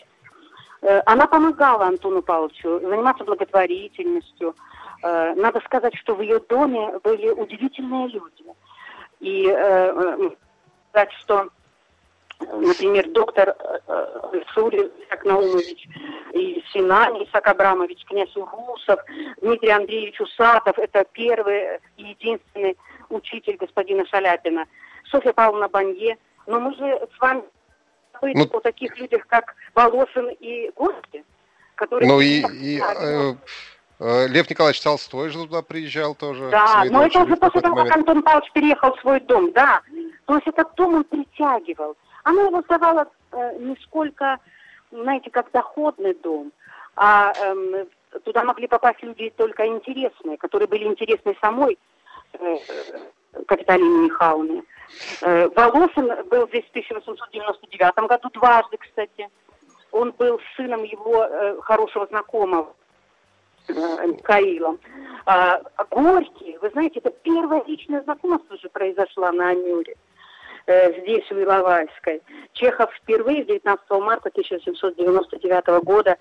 Э, 0.82 1.00
она 1.06 1.26
помогала 1.26 1.86
Антону 1.86 2.22
Павловичу 2.22 2.80
заниматься 2.80 3.24
благотворительностью. 3.24 4.54
Э, 5.02 5.34
надо 5.34 5.60
сказать, 5.60 5.94
что 5.96 6.14
в 6.14 6.20
ее 6.20 6.40
доме 6.40 6.98
были 7.04 7.30
удивительные 7.30 8.08
люди. 8.08 8.44
И 9.20 9.46
э, 9.48 10.30
сказать, 10.90 11.12
что, 11.20 11.48
например, 12.40 13.08
доктор 13.10 13.56
Сури 14.52 14.90
Исаак 15.06 15.24
Наумович 15.24 15.88
и 16.32 16.62
Синани 16.72 17.24
Исаак 17.24 17.46
Абрамович, 17.46 18.04
князь 18.04 18.36
Урусов, 18.36 18.98
Дмитрий 19.40 19.70
Андреевич 19.70 20.20
Усатов, 20.20 20.76
это 20.78 21.06
первый 21.12 21.78
и 21.96 22.02
единственный 22.02 22.76
учитель 23.10 23.56
господина 23.56 24.04
Шаляпина, 24.06 24.66
Софья 25.04 25.32
Павловна 25.32 25.68
Банье. 25.68 26.18
Но 26.46 26.58
мы 26.58 26.74
же 26.74 27.08
с 27.16 27.20
вами 27.20 27.44
забыть 28.22 28.36
ну, 28.36 28.58
о 28.58 28.60
таких 28.60 28.96
людях, 28.98 29.26
как 29.26 29.54
Волошин 29.74 30.30
и 30.40 30.70
Горский, 30.76 31.24
которые... 31.74 32.08
Ну 32.08 32.20
и, 32.20 32.40
и 32.40 32.80
э, 32.80 33.34
э, 34.00 34.28
Лев 34.28 34.48
Николаевич 34.48 34.80
Толстой 34.80 35.30
же 35.30 35.38
туда 35.46 35.62
приезжал 35.62 36.14
тоже. 36.14 36.48
Да, 36.50 36.84
но 36.90 37.06
это 37.06 37.20
уже 37.20 37.36
после 37.36 37.60
того, 37.60 37.76
как 37.76 37.96
Антон 37.96 38.22
Павлович 38.22 38.52
переехал 38.52 38.94
в 38.94 39.00
свой 39.00 39.20
дом, 39.20 39.52
да. 39.52 39.82
То 40.26 40.36
есть 40.36 40.46
этот 40.46 40.74
дом 40.76 40.94
он 40.94 41.04
притягивал. 41.04 41.96
Она 42.24 42.42
его 42.42 42.62
сдавала 42.62 43.08
э, 43.32 43.58
не 43.58 43.76
сколько, 43.82 44.38
знаете, 44.90 45.30
как 45.30 45.50
доходный 45.50 46.14
дом, 46.14 46.52
а 46.94 47.32
э, 47.36 47.86
туда 48.24 48.44
могли 48.44 48.68
попасть 48.68 49.02
люди 49.02 49.32
только 49.36 49.66
интересные, 49.66 50.36
которые 50.36 50.68
были 50.68 50.84
интересны 50.84 51.36
самой 51.40 51.78
э, 52.34 52.56
Капиталине 53.46 54.06
Михайловне. 54.06 54.62
Э, 55.22 55.48
Волошин 55.48 56.08
был 56.28 56.48
здесь 56.48 56.64
в 56.66 56.70
1899 56.70 58.08
году 58.08 58.28
дважды, 58.30 58.76
кстати. 58.78 59.28
Он 59.90 60.12
был 60.12 60.40
сыном 60.56 60.82
его 60.82 61.24
э, 61.24 61.60
хорошего 61.62 62.06
знакомого 62.06 62.74
э, 63.68 63.72
Михаилом. 64.06 64.78
А, 65.26 65.60
Горький, 65.90 66.58
вы 66.58 66.70
знаете, 66.70 67.00
это 67.00 67.10
первое 67.10 67.62
личное 67.64 68.02
знакомство 68.02 68.54
уже 68.54 68.68
произошло 68.68 69.30
на 69.32 69.50
Амюре 69.50 69.96
здесь, 70.64 71.28
в 71.28 71.32
Иловайской. 71.32 72.22
Чехов 72.52 72.88
впервые 72.94 73.44
19 73.44 73.90
марта 74.00 74.28
1799 74.28 75.82
года 75.82 76.16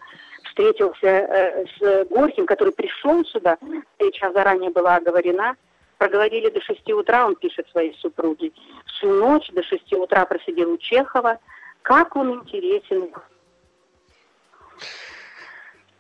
встретился 0.46 1.68
с 1.80 2.06
Горьким, 2.10 2.48
который 2.48 2.74
пришел 2.74 3.24
сюда, 3.26 3.60
встреча 3.94 4.32
заранее 4.32 4.72
была 4.72 4.96
оговорена, 4.96 5.56
Проговорили 6.02 6.50
до 6.50 6.60
6 6.60 6.92
утра, 6.94 7.28
он 7.28 7.36
пишет 7.36 7.70
своей 7.70 7.94
супруге. 8.00 8.52
Всю 8.88 9.14
ночь 9.14 9.48
до 9.52 9.62
6 9.62 9.94
утра 9.94 10.26
просидел 10.26 10.72
у 10.72 10.78
Чехова. 10.80 11.38
Как 11.84 12.16
он 12.16 12.40
интересен, 12.40 13.12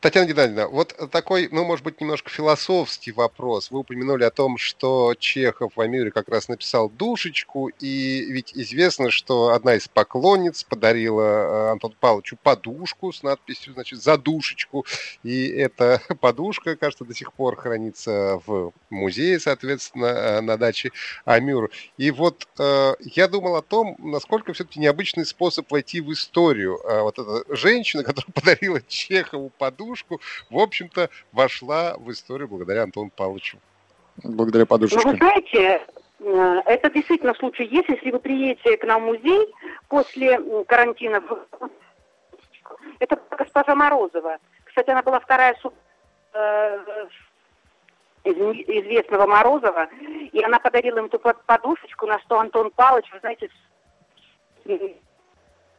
Татьяна 0.02 0.26
Геннадьевна, 0.26 0.68
вот 0.68 0.96
такой, 1.12 1.48
ну, 1.52 1.64
может 1.64 1.86
быть, 1.86 2.02
немножко 2.02 2.32
философский 2.32 3.12
вопрос. 3.12 3.70
Вы 3.70 3.82
упомянули 3.82 4.24
о 4.24 4.32
том, 4.32 4.58
что 4.58 5.14
Чехов 5.14 5.74
в 5.76 5.80
Амире 5.80 6.10
как 6.10 6.28
раз 6.28 6.48
написал 6.48 6.90
«Душечку», 6.90 7.68
и 7.68 8.26
ведь 8.32 8.52
известно, 8.56 9.12
что 9.12 9.50
одна 9.50 9.76
из 9.76 9.88
поклонниц 9.88 10.64
подарила 10.64 11.22
э, 11.22 11.72
Антону 11.74 11.94
Павловичу 12.00 12.36
подушку 12.42 13.14
с 13.14 13.22
надписью, 13.22 13.74
значит, 13.74 14.02
«За 14.02 14.18
душечку», 14.18 14.88
и 15.22 15.46
эта 15.50 16.02
подушка, 16.20 16.76
кажется, 16.76 17.06
до 17.06 17.14
сих 17.14 17.32
пор 17.32 17.56
хранится 17.56 18.42
в 18.48 18.74
музее, 18.90 19.40
соответственно, 19.40 20.06
э, 20.08 20.42
на 20.42 20.58
даче 20.58 20.90
Амюр. 21.26 21.70
И 21.98 22.10
вот 22.10 22.48
э, 22.58 22.96
я 23.02 23.28
думал 23.28 23.56
о 23.56 23.62
том, 23.62 23.96
насколько 24.00 24.54
все-таки 24.54 24.80
необычный 24.80 25.28
способ 25.28 25.72
войти 25.72 26.02
в 26.02 26.12
историю. 26.12 26.80
Вот 26.84 27.20
эта 27.20 27.56
женщина, 27.56 28.04
которая 28.04 28.34
подарила 28.34 28.82
Чехову 28.88 29.52
подушку, 29.60 29.90
подушку, 29.91 30.21
в 30.49 30.58
общем-то, 30.58 31.10
вошла 31.32 31.95
в 31.97 32.10
историю 32.12 32.47
благодаря 32.47 32.84
Антону 32.84 33.12
Павловичу. 33.15 33.58
Благодаря 34.23 34.65
подушечке. 34.65 35.01
Ну, 35.06 35.12
вы 35.12 35.17
знаете, 35.17 35.82
э, 36.19 36.62
это 36.65 36.89
действительно 36.91 37.34
случай 37.36 37.65
есть, 37.65 37.89
если 37.89 38.12
вы 38.12 38.19
приедете 38.19 38.77
к 38.77 38.84
нам 38.86 39.04
в 39.04 39.06
музей 39.06 39.54
после 39.88 40.39
карантина. 40.65 41.23
Это 42.99 43.19
госпожа 43.38 43.75
Морозова. 43.75 44.38
Кстати, 44.63 44.89
она 44.89 45.01
была 45.01 45.19
вторая 45.19 45.56
суп 45.62 45.73
э, 46.34 47.08
известного 48.23 49.25
Морозова, 49.25 49.89
и 50.32 50.43
она 50.43 50.60
подарила 50.60 50.99
им 50.99 51.06
эту 51.06 51.19
подушечку, 51.19 52.06
на 52.06 52.19
что 52.19 52.39
Антон 52.39 52.71
Павлович, 52.71 53.12
вы 53.12 53.19
знаете, 53.19 53.49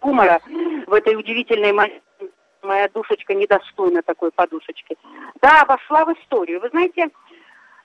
юмора 0.02 0.40
в 0.86 0.92
этой 0.92 1.14
удивительной 1.14 1.72
моя 2.62 2.88
душечка 2.88 3.34
недостойна 3.34 4.02
такой 4.02 4.30
подушечки. 4.30 4.96
Да, 5.40 5.64
вошла 5.66 6.04
в 6.04 6.12
историю. 6.14 6.60
Вы 6.60 6.68
знаете, 6.70 7.08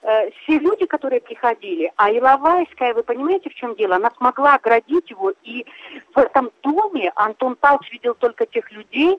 э, 0.02 0.32
все 0.32 0.60
люди, 0.60 0.86
которые 0.86 1.22
приходили, 1.22 1.92
а 1.96 2.12
Иловайская, 2.12 2.94
вы 2.94 3.04
понимаете, 3.04 3.50
в 3.50 3.56
чем 3.56 3.76
дело? 3.76 3.96
Она 3.96 4.12
смогла 4.18 4.56
оградить 4.56 5.10
его, 5.10 5.32
и 5.44 5.66
в 6.14 6.18
этом 6.18 6.52
доме 6.62 7.12
Антон 7.16 7.56
Павлович 7.56 7.92
видел 7.92 8.16
только 8.16 8.46
тех 8.46 8.72
людей, 8.72 9.18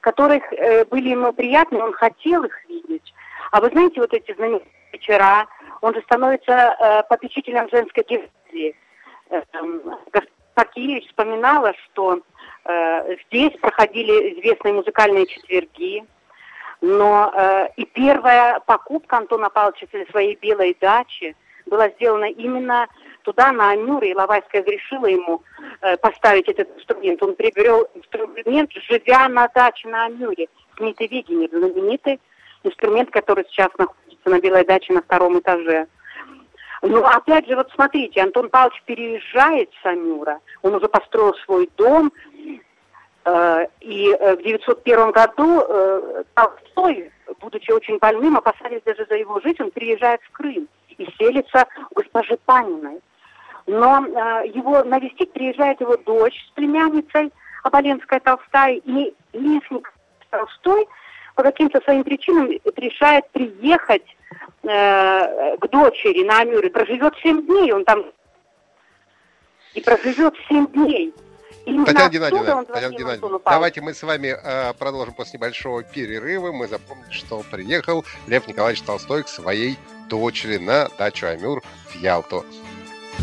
которых 0.00 0.42
э, 0.52 0.84
были 0.84 1.10
ему 1.10 1.32
приятны, 1.32 1.82
он 1.82 1.92
хотел 1.92 2.44
их 2.44 2.68
видеть. 2.68 3.14
А 3.50 3.60
вы 3.60 3.68
знаете, 3.70 4.00
вот 4.00 4.12
эти 4.12 4.34
знаменитые 4.34 4.70
вечера, 4.92 5.46
он 5.80 5.94
же 5.94 6.02
становится 6.02 6.52
э, 6.52 7.02
попечителем 7.08 7.68
женской 7.70 8.04
гимназии. 8.08 8.76
Э, 9.30 9.42
э, 9.54 11.00
вспоминала, 11.08 11.72
что 11.84 12.20
здесь 13.26 13.52
проходили 13.60 14.38
известные 14.38 14.74
музыкальные 14.74 15.26
четверги, 15.26 16.04
но 16.80 17.32
э, 17.34 17.68
и 17.76 17.84
первая 17.86 18.60
покупка 18.60 19.16
Антона 19.16 19.48
Павловича 19.50 19.86
для 19.92 20.06
своей 20.06 20.36
белой 20.36 20.76
дачи 20.80 21.34
была 21.66 21.88
сделана 21.90 22.26
именно 22.26 22.86
туда, 23.22 23.52
на 23.52 23.70
Амюре, 23.70 24.10
и 24.10 24.14
Лавайская 24.14 24.62
разрешила 24.62 25.06
ему 25.06 25.42
э, 25.82 25.96
поставить 25.98 26.48
этот 26.48 26.74
инструмент. 26.76 27.22
Он 27.22 27.34
приобрел 27.34 27.88
инструмент, 27.94 28.70
живя 28.72 29.28
на 29.28 29.48
даче 29.48 29.88
на 29.88 30.06
Амюре. 30.06 30.48
Знаменитый 30.76 31.08
Вигенер, 31.08 31.50
знаменитый 31.50 32.20
инструмент, 32.62 33.10
который 33.10 33.44
сейчас 33.48 33.68
находится 33.76 34.30
на 34.30 34.40
Белой 34.40 34.64
даче 34.64 34.92
на 34.92 35.02
втором 35.02 35.38
этаже. 35.38 35.86
Ну, 36.82 37.04
опять 37.04 37.46
же, 37.48 37.56
вот 37.56 37.70
смотрите, 37.74 38.22
Антон 38.22 38.48
Павлович 38.50 38.82
переезжает 38.84 39.70
с 39.82 39.86
Амюра, 39.86 40.40
он 40.62 40.74
уже 40.74 40.88
построил 40.88 41.34
свой 41.44 41.68
дом, 41.76 42.12
э, 43.24 43.66
и 43.80 44.10
э, 44.12 44.36
в 44.36 44.42
901 44.42 45.10
году 45.10 45.60
э, 45.60 46.24
Толстой, 46.34 47.10
будучи 47.40 47.72
очень 47.72 47.98
больным, 47.98 48.36
опасаясь 48.36 48.82
даже 48.84 49.06
за 49.08 49.16
его 49.16 49.40
жизнь, 49.40 49.60
он 49.60 49.70
переезжает 49.70 50.20
в 50.22 50.30
Крым 50.32 50.68
и 50.88 51.04
селится 51.18 51.66
у 51.90 51.94
госпожи 51.94 52.38
Паниной. 52.44 53.00
Но 53.66 53.98
его 54.46 54.82
навестить 54.82 55.32
приезжает 55.32 55.80
его 55.80 55.96
дочь 55.98 56.34
с 56.48 56.50
племянницей, 56.52 57.30
Оболенская 57.64 58.20
Толстая, 58.20 58.76
и 58.76 59.14
Лесник 59.34 59.92
Толстой 60.30 60.88
по 61.34 61.42
каким-то 61.42 61.80
своим 61.82 62.02
причинам 62.02 62.48
решает 62.76 63.28
приехать 63.30 64.04
э, 64.62 65.56
к 65.56 65.68
дочери 65.68 66.24
на 66.24 66.40
Амюре, 66.40 66.70
проживет 66.70 67.14
7 67.22 67.46
дней, 67.46 67.72
он 67.72 67.84
там 67.84 68.04
и 69.74 69.80
проживет 69.80 70.34
7 70.48 70.66
дней. 70.68 71.14
Именно 71.66 71.86
Татьяна 71.86 72.10
Геннадьевна, 72.10 72.64
Татьяна 72.64 72.94
Геннадьевна 72.94 73.38
давайте 73.44 73.80
мы 73.82 73.92
с 73.92 74.02
вами 74.02 74.34
э, 74.42 74.72
продолжим 74.78 75.12
после 75.12 75.38
небольшого 75.38 75.82
перерыва. 75.82 76.50
Мы 76.50 76.66
запомнили, 76.66 77.10
что 77.10 77.44
приехал 77.50 78.04
Лев 78.26 78.48
Николаевич 78.48 78.82
Толстой 78.82 79.24
к 79.24 79.28
своей 79.28 79.76
дочери 80.08 80.56
на 80.56 80.88
дачу 80.98 81.26
Амюр 81.26 81.62
в 81.88 81.94
Ялту. 81.96 82.44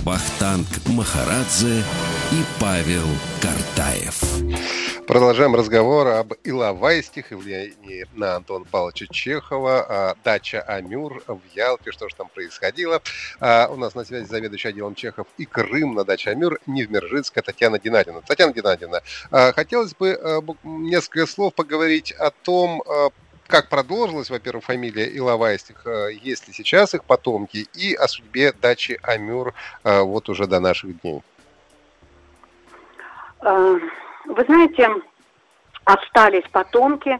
Бахтанг 0.05 0.67
Махарадзе 0.95 1.79
и 2.31 2.43
Павел 2.59 3.07
Картаев. 3.41 4.21
Продолжаем 5.07 5.53
разговор 5.53 6.07
об 6.07 6.33
Иловайских 6.43 7.31
и 7.31 7.35
влиянии 7.35 8.07
на 8.13 8.37
Антона 8.37 8.65
Павловича 8.65 9.05
Чехова, 9.05 10.15
дача 10.23 10.61
Амюр 10.61 11.21
в 11.27 11.41
Ялте, 11.53 11.91
что 11.91 12.09
же 12.09 12.15
там 12.15 12.27
происходило. 12.27 13.03
А, 13.39 13.67
у 13.67 13.75
нас 13.75 13.93
на 13.93 14.03
связи 14.03 14.25
заведующий 14.25 14.69
отделом 14.69 14.95
Чехов 14.95 15.27
и 15.37 15.45
Крым 15.45 15.93
на 15.93 16.05
даче 16.05 16.31
Амюр 16.31 16.59
Невмержицкая 16.65 17.43
Татьяна 17.43 17.77
Геннадьевна. 17.77 18.21
Татьяна 18.21 18.51
Геннадьевна, 18.51 19.01
а, 19.29 19.51
хотелось 19.53 19.93
бы 19.93 20.19
а, 20.19 20.41
несколько 20.63 21.27
слов 21.27 21.53
поговорить 21.53 22.11
о 22.11 22.31
том, 22.31 22.81
как 23.45 23.69
продолжилась, 23.69 24.31
во-первых, 24.31 24.65
фамилия 24.65 25.05
Иловайских, 25.15 25.85
есть 26.23 26.47
ли 26.47 26.53
сейчас 26.53 26.95
их 26.95 27.03
потомки, 27.03 27.67
и 27.75 27.93
о 27.93 28.07
судьбе 28.07 28.51
дачи 28.53 28.99
Амюр 29.03 29.53
вот 29.83 30.29
уже 30.29 30.47
до 30.47 30.59
наших 30.59 30.99
дней. 31.01 31.21
Вы 34.27 34.43
знаете, 34.45 34.89
остались 35.85 36.47
потомки, 36.51 37.19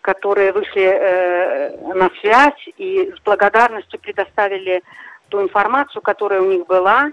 которые 0.00 0.52
вышли 0.52 0.82
э, 0.82 1.94
на 1.94 2.10
связь 2.20 2.68
и 2.78 3.12
с 3.14 3.20
благодарностью 3.22 4.00
предоставили 4.00 4.82
ту 5.28 5.42
информацию, 5.42 6.00
которая 6.02 6.40
у 6.40 6.46
них 6.46 6.66
была. 6.66 7.10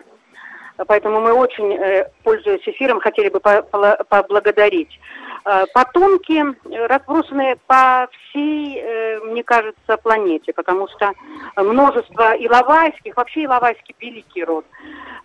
Поэтому 0.88 1.20
мы 1.20 1.34
очень, 1.34 1.74
э, 1.74 2.10
пользуясь 2.24 2.68
эфиром, 2.68 3.00
хотели 3.00 3.30
бы 3.30 3.40
поблагодарить. 3.40 5.00
Э, 5.48 5.66
потомки 5.74 6.44
разбросаны 6.88 7.58
по 7.68 8.08
всей, 8.12 8.80
э, 8.80 9.20
мне 9.22 9.44
кажется, 9.44 9.98
планете, 9.98 10.54
потому 10.54 10.88
что 10.90 11.14
множество 11.56 12.36
иловайских, 12.38 13.16
вообще 13.16 13.46
иловайский 13.46 13.96
великий 14.00 14.44
род– 14.44 14.66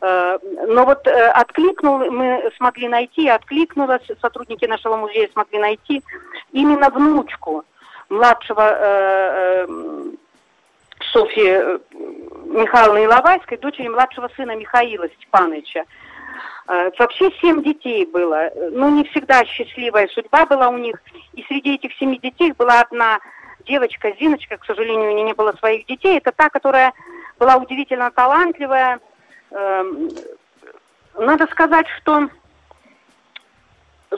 Э, 0.02 0.38
но 0.66 0.84
вот 0.84 1.06
э, 1.06 1.28
откликнул, 1.28 1.98
мы 2.10 2.50
смогли 2.56 2.88
найти, 2.88 3.28
откликнулась, 3.28 4.02
сотрудники 4.20 4.64
нашего 4.64 4.96
музея 4.96 5.28
смогли 5.32 5.60
найти 5.60 6.02
именно 6.50 6.90
внучку 6.90 7.64
младшего 8.08 8.68
э, 8.68 9.66
Софьи 11.12 11.78
Михайловны 12.46 13.04
Иловайской, 13.04 13.58
дочери 13.58 13.86
младшего 13.86 14.28
сына 14.36 14.56
Михаила 14.56 15.08
Степановича. 15.08 15.84
Вообще 16.66 17.30
семь 17.40 17.62
детей 17.62 18.06
было. 18.06 18.50
Ну, 18.70 18.90
не 18.90 19.04
всегда 19.04 19.44
счастливая 19.44 20.08
судьба 20.08 20.46
была 20.46 20.68
у 20.68 20.78
них. 20.78 20.96
И 21.34 21.42
среди 21.44 21.74
этих 21.74 21.92
семи 21.94 22.18
детей 22.18 22.52
была 22.52 22.80
одна 22.80 23.18
девочка, 23.66 24.12
Зиночка, 24.18 24.56
к 24.56 24.64
сожалению, 24.64 25.10
у 25.10 25.14
нее 25.14 25.24
не 25.24 25.34
было 25.34 25.52
своих 25.52 25.86
детей. 25.86 26.18
Это 26.18 26.32
та, 26.32 26.50
которая 26.50 26.92
была 27.38 27.56
удивительно 27.56 28.10
талантливая, 28.10 29.00
Эм, 29.52 30.08
надо 31.14 31.46
сказать, 31.48 31.86
что 31.98 32.28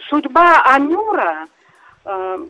судьба 0.08 0.62
Анюра, 0.64 1.46
эм, 2.04 2.48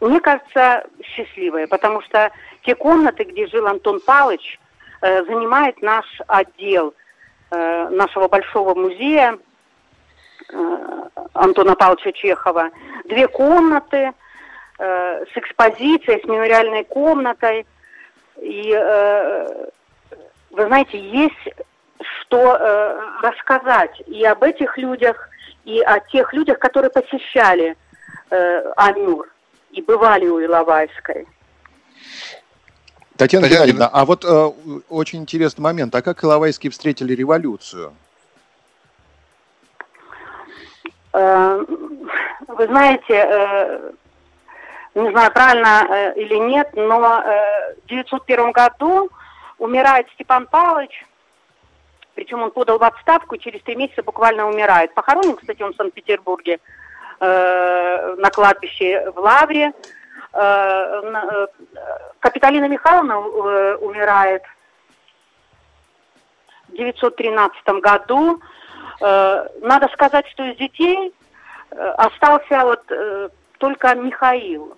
мне 0.00 0.20
кажется, 0.20 0.84
счастливая, 1.02 1.68
потому 1.68 2.02
что 2.02 2.32
те 2.62 2.74
комнаты, 2.74 3.24
где 3.24 3.46
жил 3.46 3.66
Антон 3.68 4.00
Палыч, 4.00 4.58
э, 5.00 5.24
занимает 5.24 5.80
наш 5.80 6.06
отдел 6.26 6.88
э, 6.88 6.94
нашего 7.50 8.28
большого 8.28 8.74
музея 8.74 9.38
э, 10.52 11.08
Антона 11.34 11.74
Павловича 11.74 12.12
Чехова. 12.12 12.70
Две 13.04 13.28
комнаты 13.28 14.12
с 14.80 15.30
экспозицией, 15.34 16.22
с 16.22 16.24
мемориальной 16.24 16.84
комнатой. 16.84 17.66
И 18.36 18.70
вы 20.50 20.66
знаете, 20.66 21.00
есть 21.00 21.48
что 22.28 22.56
э, 22.56 23.00
рассказать 23.22 24.00
и 24.06 24.24
об 24.24 24.42
этих 24.42 24.76
людях, 24.78 25.28
и 25.64 25.80
о 25.80 26.00
тех 26.00 26.32
людях, 26.32 26.58
которые 26.58 26.90
посещали 26.90 27.76
э, 28.30 28.72
Амюр 28.76 29.28
и 29.70 29.82
бывали 29.82 30.26
у 30.26 30.42
Иловайской. 30.42 31.26
Татьяна, 33.18 33.48
Татьяна 33.48 33.66
Геннадьевна, 33.66 33.90
а 33.92 34.04
вот 34.04 34.24
э, 34.24 34.50
очень 34.88 35.18
интересный 35.22 35.60
момент. 35.60 35.92
А 35.92 36.02
как 36.02 36.22
Иловайские 36.22 36.70
встретили 36.70 37.14
революцию? 37.14 37.92
Э, 41.12 41.64
вы 42.46 42.66
знаете, 42.66 43.02
э, 43.08 43.90
не 44.94 45.10
знаю, 45.10 45.32
правильно 45.32 45.84
э, 45.90 46.14
или 46.14 46.36
нет, 46.36 46.70
но 46.74 47.20
э, 47.20 47.74
в 47.82 47.86
1901 47.86 48.52
году 48.52 49.10
умирает 49.58 50.06
Степан 50.14 50.46
Павлович, 50.46 51.04
причем 52.14 52.42
он 52.42 52.52
подал 52.52 52.78
в 52.78 52.84
отставку 52.84 53.34
и 53.34 53.40
через 53.40 53.60
три 53.62 53.74
месяца 53.74 54.04
буквально 54.04 54.48
умирает. 54.48 54.94
Похоронен, 54.94 55.34
кстати, 55.34 55.60
он 55.62 55.72
в 55.72 55.76
Санкт-Петербурге 55.76 56.60
э, 57.18 58.14
на 58.16 58.30
кладбище 58.30 59.10
в 59.10 59.18
Лавре. 59.18 59.72
Э, 60.32 61.00
э, 61.02 61.46
Капиталина 62.20 62.68
Михайловна 62.68 63.12
э, 63.12 63.76
умирает 63.76 64.42
в 66.68 66.74
913 66.74 67.66
году. 67.80 68.40
Надо 69.00 69.88
сказать, 69.92 70.26
что 70.28 70.44
из 70.44 70.56
детей 70.56 71.14
остался 71.70 72.64
вот 72.64 72.84
только 73.58 73.94
Михаил, 73.94 74.76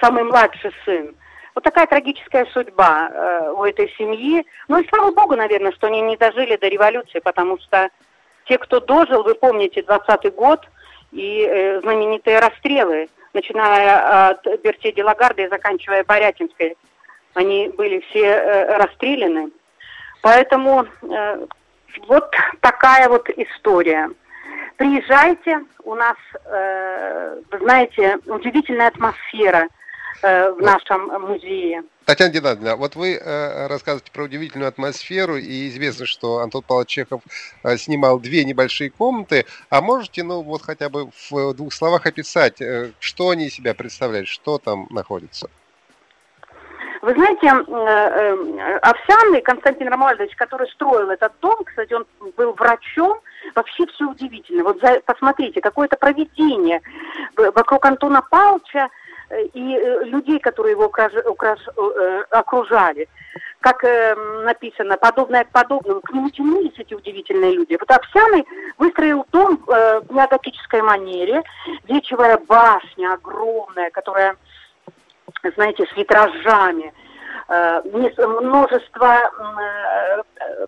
самый 0.00 0.24
младший 0.24 0.72
сын. 0.84 1.14
Вот 1.54 1.62
такая 1.62 1.86
трагическая 1.86 2.46
судьба 2.46 3.52
у 3.54 3.64
этой 3.64 3.90
семьи. 3.98 4.46
Ну 4.68 4.78
и 4.78 4.88
слава 4.88 5.12
богу, 5.12 5.36
наверное, 5.36 5.72
что 5.72 5.88
они 5.88 6.00
не 6.00 6.16
дожили 6.16 6.56
до 6.56 6.68
революции, 6.68 7.20
потому 7.20 7.58
что 7.58 7.90
те, 8.46 8.56
кто 8.56 8.80
дожил, 8.80 9.22
вы 9.22 9.34
помните, 9.34 9.80
20-й 9.80 10.30
год 10.30 10.66
и 11.12 11.78
знаменитые 11.82 12.40
расстрелы, 12.40 13.08
начиная 13.34 14.30
от 14.30 14.44
Берти 14.62 14.92
де 14.92 15.02
Лагарда 15.02 15.42
и 15.42 15.48
заканчивая 15.48 16.04
Борятинской, 16.04 16.76
они 17.34 17.68
были 17.76 18.00
все 18.10 18.26
э, 18.26 18.76
расстреляны. 18.76 19.50
Поэтому 20.20 20.86
э, 21.02 21.46
вот 22.06 22.34
такая 22.60 23.08
вот 23.08 23.28
история. 23.30 24.10
Приезжайте, 24.76 25.64
у 25.84 25.94
нас, 25.94 26.16
э, 26.44 27.40
вы 27.50 27.58
знаете, 27.58 28.18
удивительная 28.26 28.88
атмосфера– 28.88 29.68
в 30.22 30.58
нашем 30.60 31.08
музее. 31.20 31.82
Татьяна 32.04 32.32
Геннадьевна, 32.32 32.76
вот 32.76 32.96
вы 32.96 33.14
э, 33.14 33.66
рассказываете 33.68 34.10
про 34.10 34.24
удивительную 34.24 34.68
атмосферу, 34.68 35.36
и 35.36 35.68
известно, 35.68 36.04
что 36.04 36.38
Антон 36.38 36.62
Павлович 36.62 36.88
Чехов 36.88 37.22
э, 37.62 37.76
снимал 37.76 38.18
две 38.18 38.44
небольшие 38.44 38.90
комнаты. 38.90 39.46
А 39.70 39.80
можете, 39.80 40.24
ну, 40.24 40.42
вот 40.42 40.62
хотя 40.62 40.88
бы 40.88 41.10
в 41.30 41.54
двух 41.54 41.72
словах 41.72 42.06
описать, 42.06 42.60
э, 42.60 42.90
что 42.98 43.30
они 43.30 43.46
из 43.46 43.54
себя 43.54 43.74
представляют, 43.74 44.28
что 44.28 44.58
там 44.58 44.88
находится? 44.90 45.48
Вы 47.02 47.14
знаете, 47.14 47.46
э, 47.46 47.50
э, 47.50 48.78
Овсяный 48.78 49.40
Константин 49.40 49.88
Ромуальдович, 49.88 50.34
который 50.36 50.68
строил 50.70 51.10
этот 51.10 51.32
дом, 51.40 51.62
кстати, 51.64 51.92
он 51.92 52.06
был 52.36 52.52
врачом, 52.54 53.20
вообще 53.54 53.86
все 53.86 54.08
удивительно. 54.08 54.64
Вот 54.64 54.80
посмотрите, 55.04 55.60
какое-то 55.60 55.96
проведение 55.96 56.80
вокруг 57.36 57.84
Антона 57.86 58.22
Павловича, 58.22 58.88
и 59.54 59.76
э, 59.76 60.04
людей, 60.04 60.38
которые 60.38 60.72
его 60.72 60.86
украж, 60.86 61.12
украж, 61.26 61.60
э, 61.76 62.24
окружали. 62.30 63.08
как 63.60 63.84
э, 63.84 64.14
написано, 64.44 64.96
подобное 64.96 65.44
к 65.44 65.50
подобному, 65.50 66.00
к 66.00 66.10
нему 66.12 66.30
тянулись 66.30 66.78
эти 66.78 66.94
удивительные 66.94 67.52
люди. 67.52 67.78
Вот 67.78 67.90
Овсяный 67.90 68.44
выстроил 68.78 69.24
дом 69.30 69.64
э, 69.68 70.00
в 70.00 70.12
неоготической 70.12 70.82
манере, 70.82 71.42
вечевая 71.84 72.38
башня 72.38 73.14
огромная, 73.14 73.90
которая, 73.90 74.36
знаете, 75.54 75.86
с 75.86 75.96
витражами, 75.96 76.92
Э, 77.48 77.82
множество 77.84 79.18
э, 79.18 80.22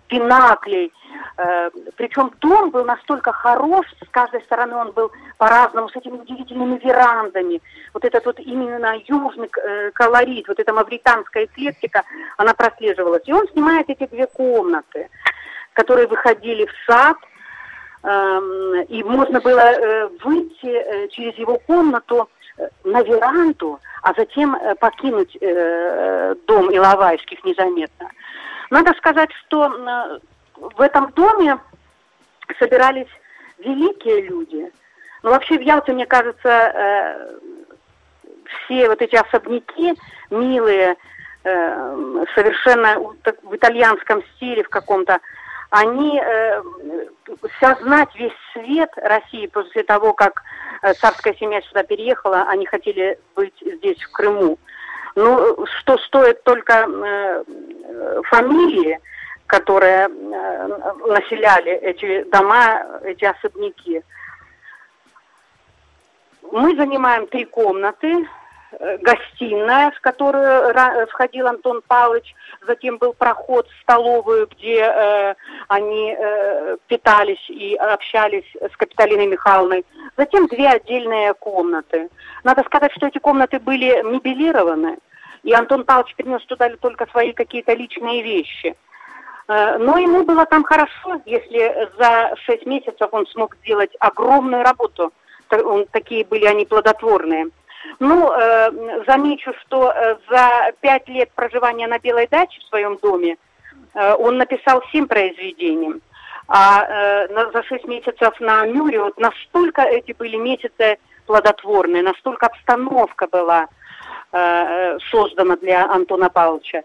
пинаклей. 0.08 0.92
Э, 1.36 1.70
Причем 1.96 2.32
дом 2.40 2.70
был 2.70 2.84
настолько 2.84 3.32
хорош, 3.32 3.86
с 4.04 4.08
каждой 4.10 4.42
стороны 4.42 4.76
он 4.76 4.92
был 4.92 5.10
по-разному, 5.38 5.88
с 5.88 5.96
этими 5.96 6.18
удивительными 6.18 6.78
верандами. 6.78 7.60
Вот 7.92 8.04
этот 8.04 8.24
вот 8.26 8.38
именно 8.38 8.94
южный 9.06 9.48
колорит, 9.92 10.48
вот 10.48 10.60
эта 10.60 10.72
мавританская 10.72 11.46
эклектика, 11.46 12.04
она 12.36 12.54
прослеживалась. 12.54 13.22
И 13.26 13.32
он 13.32 13.48
снимает 13.48 13.88
эти 13.88 14.06
две 14.06 14.26
комнаты, 14.26 15.08
которые 15.72 16.06
выходили 16.06 16.66
в 16.66 16.72
сад, 16.86 17.16
эм, 18.04 18.82
и 18.82 19.02
можно 19.02 19.40
было 19.40 20.08
выйти 20.22 21.08
через 21.08 21.34
его 21.34 21.58
комнату 21.66 22.28
на 22.84 23.02
веранду, 23.02 23.80
а 24.02 24.12
затем 24.16 24.54
э, 24.54 24.74
покинуть 24.76 25.36
э, 25.40 26.34
дом 26.46 26.74
Иловайских 26.74 27.42
незаметно. 27.44 28.10
Надо 28.70 28.92
сказать, 28.94 29.30
что 29.46 30.20
в 30.56 30.80
этом 30.80 31.10
доме 31.12 31.58
собирались 32.58 33.08
великие 33.58 34.22
люди. 34.22 34.72
Но 35.22 35.30
вообще 35.30 35.58
в 35.58 35.62
Ялте, 35.62 35.92
мне 35.92 36.06
кажется, 36.06 36.48
э, 36.48 37.38
все 38.44 38.88
вот 38.88 39.00
эти 39.00 39.16
особняки 39.16 39.94
милые, 40.30 40.96
совершенно 42.34 42.98
в 43.42 43.54
итальянском 43.54 44.22
стиле 44.34 44.62
в 44.62 44.70
каком-то, 44.70 45.20
они 45.74 46.20
э, 46.20 46.62
сознать 47.60 48.14
весь 48.14 48.32
свет 48.52 48.90
России 48.96 49.48
после 49.48 49.82
того, 49.82 50.12
как 50.12 50.42
э, 50.82 50.94
царская 50.94 51.34
семья 51.34 51.60
сюда 51.62 51.82
переехала, 51.82 52.42
они 52.48 52.64
хотели 52.64 53.18
быть 53.34 53.54
здесь, 53.60 54.00
в 54.02 54.12
Крыму. 54.12 54.56
Ну, 55.16 55.66
что 55.66 55.98
стоит 55.98 56.44
только 56.44 56.86
э, 56.86 57.44
фамилии, 58.30 59.00
которые 59.46 60.08
э, 60.08 60.68
населяли 61.06 61.72
эти 61.72 62.24
дома, 62.24 63.00
эти 63.04 63.24
особняки. 63.24 64.02
Мы 66.52 66.76
занимаем 66.76 67.26
три 67.26 67.44
комнаты, 67.44 68.26
Э, 68.80 68.98
гостиная, 68.98 69.90
в 69.90 70.00
которую 70.00 70.74
входил 71.08 71.46
Антон 71.46 71.82
Павлович, 71.86 72.34
затем 72.66 72.98
был 72.98 73.12
проход 73.12 73.68
в 73.68 73.82
столовую, 73.82 74.48
где 74.48 74.80
э, 74.80 75.34
они 75.68 76.16
э, 76.16 76.76
питались 76.88 77.44
и 77.48 77.74
общались 77.74 78.50
с 78.60 78.76
Капиталиной 78.76 79.26
Михайловной, 79.26 79.84
затем 80.16 80.46
две 80.46 80.68
отдельные 80.68 81.34
комнаты. 81.34 82.08
Надо 82.42 82.62
сказать, 82.64 82.92
что 82.96 83.06
эти 83.06 83.18
комнаты 83.18 83.58
были 83.58 84.02
мебелированы, 84.02 84.98
и 85.42 85.52
Антон 85.52 85.84
Павлович 85.84 86.14
принес 86.16 86.44
туда 86.46 86.70
только 86.80 87.06
свои 87.06 87.32
какие-то 87.32 87.74
личные 87.74 88.22
вещи. 88.22 88.74
Э, 89.48 89.76
но 89.78 89.98
ему 89.98 90.24
было 90.24 90.46
там 90.46 90.64
хорошо, 90.64 91.20
если 91.26 91.88
за 91.98 92.34
шесть 92.44 92.66
месяцев 92.66 93.08
он 93.12 93.26
смог 93.26 93.56
сделать 93.56 93.90
огромную 94.00 94.62
работу. 94.62 95.12
Такие 95.92 96.24
были 96.24 96.46
они 96.46 96.64
плодотворные. 96.64 97.48
Ну, 98.00 98.32
э, 98.32 99.04
замечу, 99.06 99.52
что 99.62 99.92
э, 99.92 100.16
за 100.30 100.72
пять 100.80 101.06
лет 101.08 101.30
проживания 101.34 101.86
на 101.86 101.98
Белой 101.98 102.26
даче 102.26 102.60
в 102.60 102.68
своем 102.68 102.96
доме 102.96 103.36
он 103.94 104.38
написал 104.38 104.82
семь 104.90 105.06
произведений. 105.06 106.02
А 106.48 107.28
за 107.28 107.62
шесть 107.62 107.84
месяцев 107.84 108.40
на 108.40 108.66
Мюре 108.66 109.00
вот 109.00 109.16
настолько 109.18 109.82
эти 109.82 110.10
были 110.10 110.34
месяцы 110.36 110.98
плодотворные, 111.26 112.02
настолько 112.02 112.46
обстановка 112.46 113.28
была 113.28 113.68
создана 115.10 115.56
для 115.56 115.84
Антона 115.84 116.28
Павловича. 116.28 116.82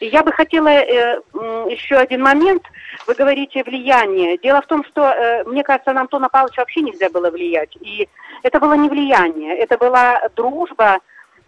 Я 0.00 0.22
бы 0.22 0.32
хотела 0.32 0.68
э, 0.68 1.20
еще 1.68 1.96
один 1.96 2.22
момент. 2.22 2.62
Вы 3.06 3.14
говорите 3.14 3.64
влияние. 3.64 4.38
Дело 4.38 4.62
в 4.62 4.66
том, 4.66 4.84
что, 4.84 5.02
э, 5.02 5.44
мне 5.44 5.64
кажется, 5.64 5.92
на 5.92 6.02
Антона 6.02 6.28
Павловича 6.28 6.62
вообще 6.62 6.80
нельзя 6.80 7.10
было 7.10 7.30
влиять. 7.30 7.76
И 7.80 8.08
это 8.42 8.60
было 8.60 8.74
не 8.74 8.88
влияние, 8.88 9.56
это 9.56 9.78
была 9.78 10.20
дружба 10.36 10.98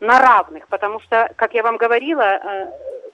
на 0.00 0.20
равных, 0.20 0.66
потому 0.68 1.00
что, 1.00 1.32
как 1.36 1.54
я 1.54 1.62
вам 1.62 1.76
говорила, 1.76 2.40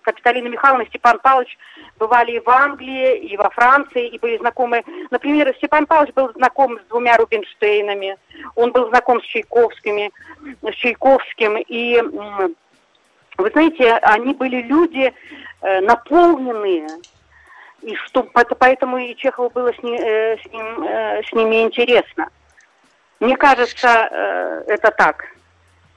Капиталина 0.02 0.48
Михайловна 0.48 0.86
Степан 0.86 1.18
Павлович 1.18 1.58
бывали 1.98 2.32
и 2.32 2.40
в 2.40 2.48
Англии, 2.48 3.18
и 3.18 3.36
во 3.36 3.50
Франции, 3.50 4.08
и 4.08 4.18
были 4.18 4.38
знакомы. 4.38 4.84
Например, 5.10 5.52
Степан 5.56 5.86
Павлович 5.86 6.14
был 6.14 6.32
знаком 6.32 6.78
с 6.78 6.82
двумя 6.88 7.16
Рубинштейнами, 7.16 8.16
он 8.54 8.72
был 8.72 8.88
знаком 8.88 9.20
с 9.22 9.24
Чайковскими, 9.24 10.10
с 10.62 10.74
Чайковским, 10.74 11.58
и 11.68 12.00
вы 13.40 13.50
знаете, 13.50 13.94
они 14.02 14.34
были 14.34 14.62
люди 14.62 15.12
э, 15.62 15.80
наполненные, 15.80 16.88
и 17.80 17.94
что 17.94 18.22
поэтому 18.22 18.98
и 18.98 19.16
Чехову 19.16 19.48
было 19.48 19.72
с, 19.72 19.82
ним, 19.82 19.94
э, 19.94 20.36
с, 20.36 20.52
ним, 20.52 20.82
э, 20.82 21.22
с 21.22 21.32
ними 21.32 21.62
интересно. 21.62 22.28
Мне 23.18 23.36
кажется, 23.36 23.88
это 24.66 24.90
так. 24.90 25.26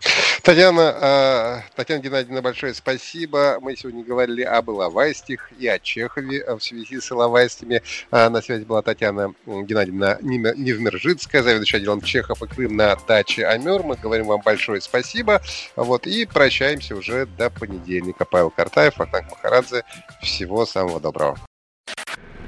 Татьяна, 0.44 0.96
а, 1.02 1.64
Татьяна 1.76 2.02
Геннадьевна, 2.02 2.42
большое 2.42 2.74
спасибо. 2.74 3.58
Мы 3.62 3.76
сегодня 3.76 4.04
говорили 4.04 4.42
об 4.42 4.70
Иловайстях 4.70 5.52
и 5.58 5.68
о 5.68 5.80
Чехове 5.80 6.44
в 6.56 6.60
связи 6.62 7.00
с 7.00 7.12
Иловайстями. 7.12 7.82
А, 8.12 8.30
на 8.30 8.42
связи 8.42 8.64
была 8.64 8.82
Татьяна 8.82 9.34
Геннадьевна 9.46 10.18
Невмержицкая, 10.22 11.44
заведующая 11.44 11.80
отделом 11.80 12.02
Чехов 12.02 12.42
и 12.44 12.48
Крым 12.48 12.76
на 12.76 12.96
даче 13.08 13.46
Амер. 13.46 13.84
Мы 13.84 13.96
говорим 13.96 14.28
вам 14.28 14.42
большое 14.42 14.82
спасибо. 14.82 15.42
Вот, 15.76 16.06
и 16.08 16.26
прощаемся 16.26 16.96
уже 16.96 17.26
до 17.26 17.50
понедельника. 17.50 18.26
Павел 18.26 18.50
Картаев, 18.50 19.00
Ахтанг 19.00 19.30
Махарадзе. 19.32 19.84
Всего 20.22 20.66
самого 20.66 21.00
доброго. 21.00 21.40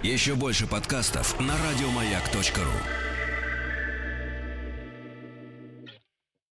Еще 0.04 0.36
больше 0.36 0.68
подкастов 0.68 1.40
на 1.40 1.54
радиомаяк.ру 1.58 3.15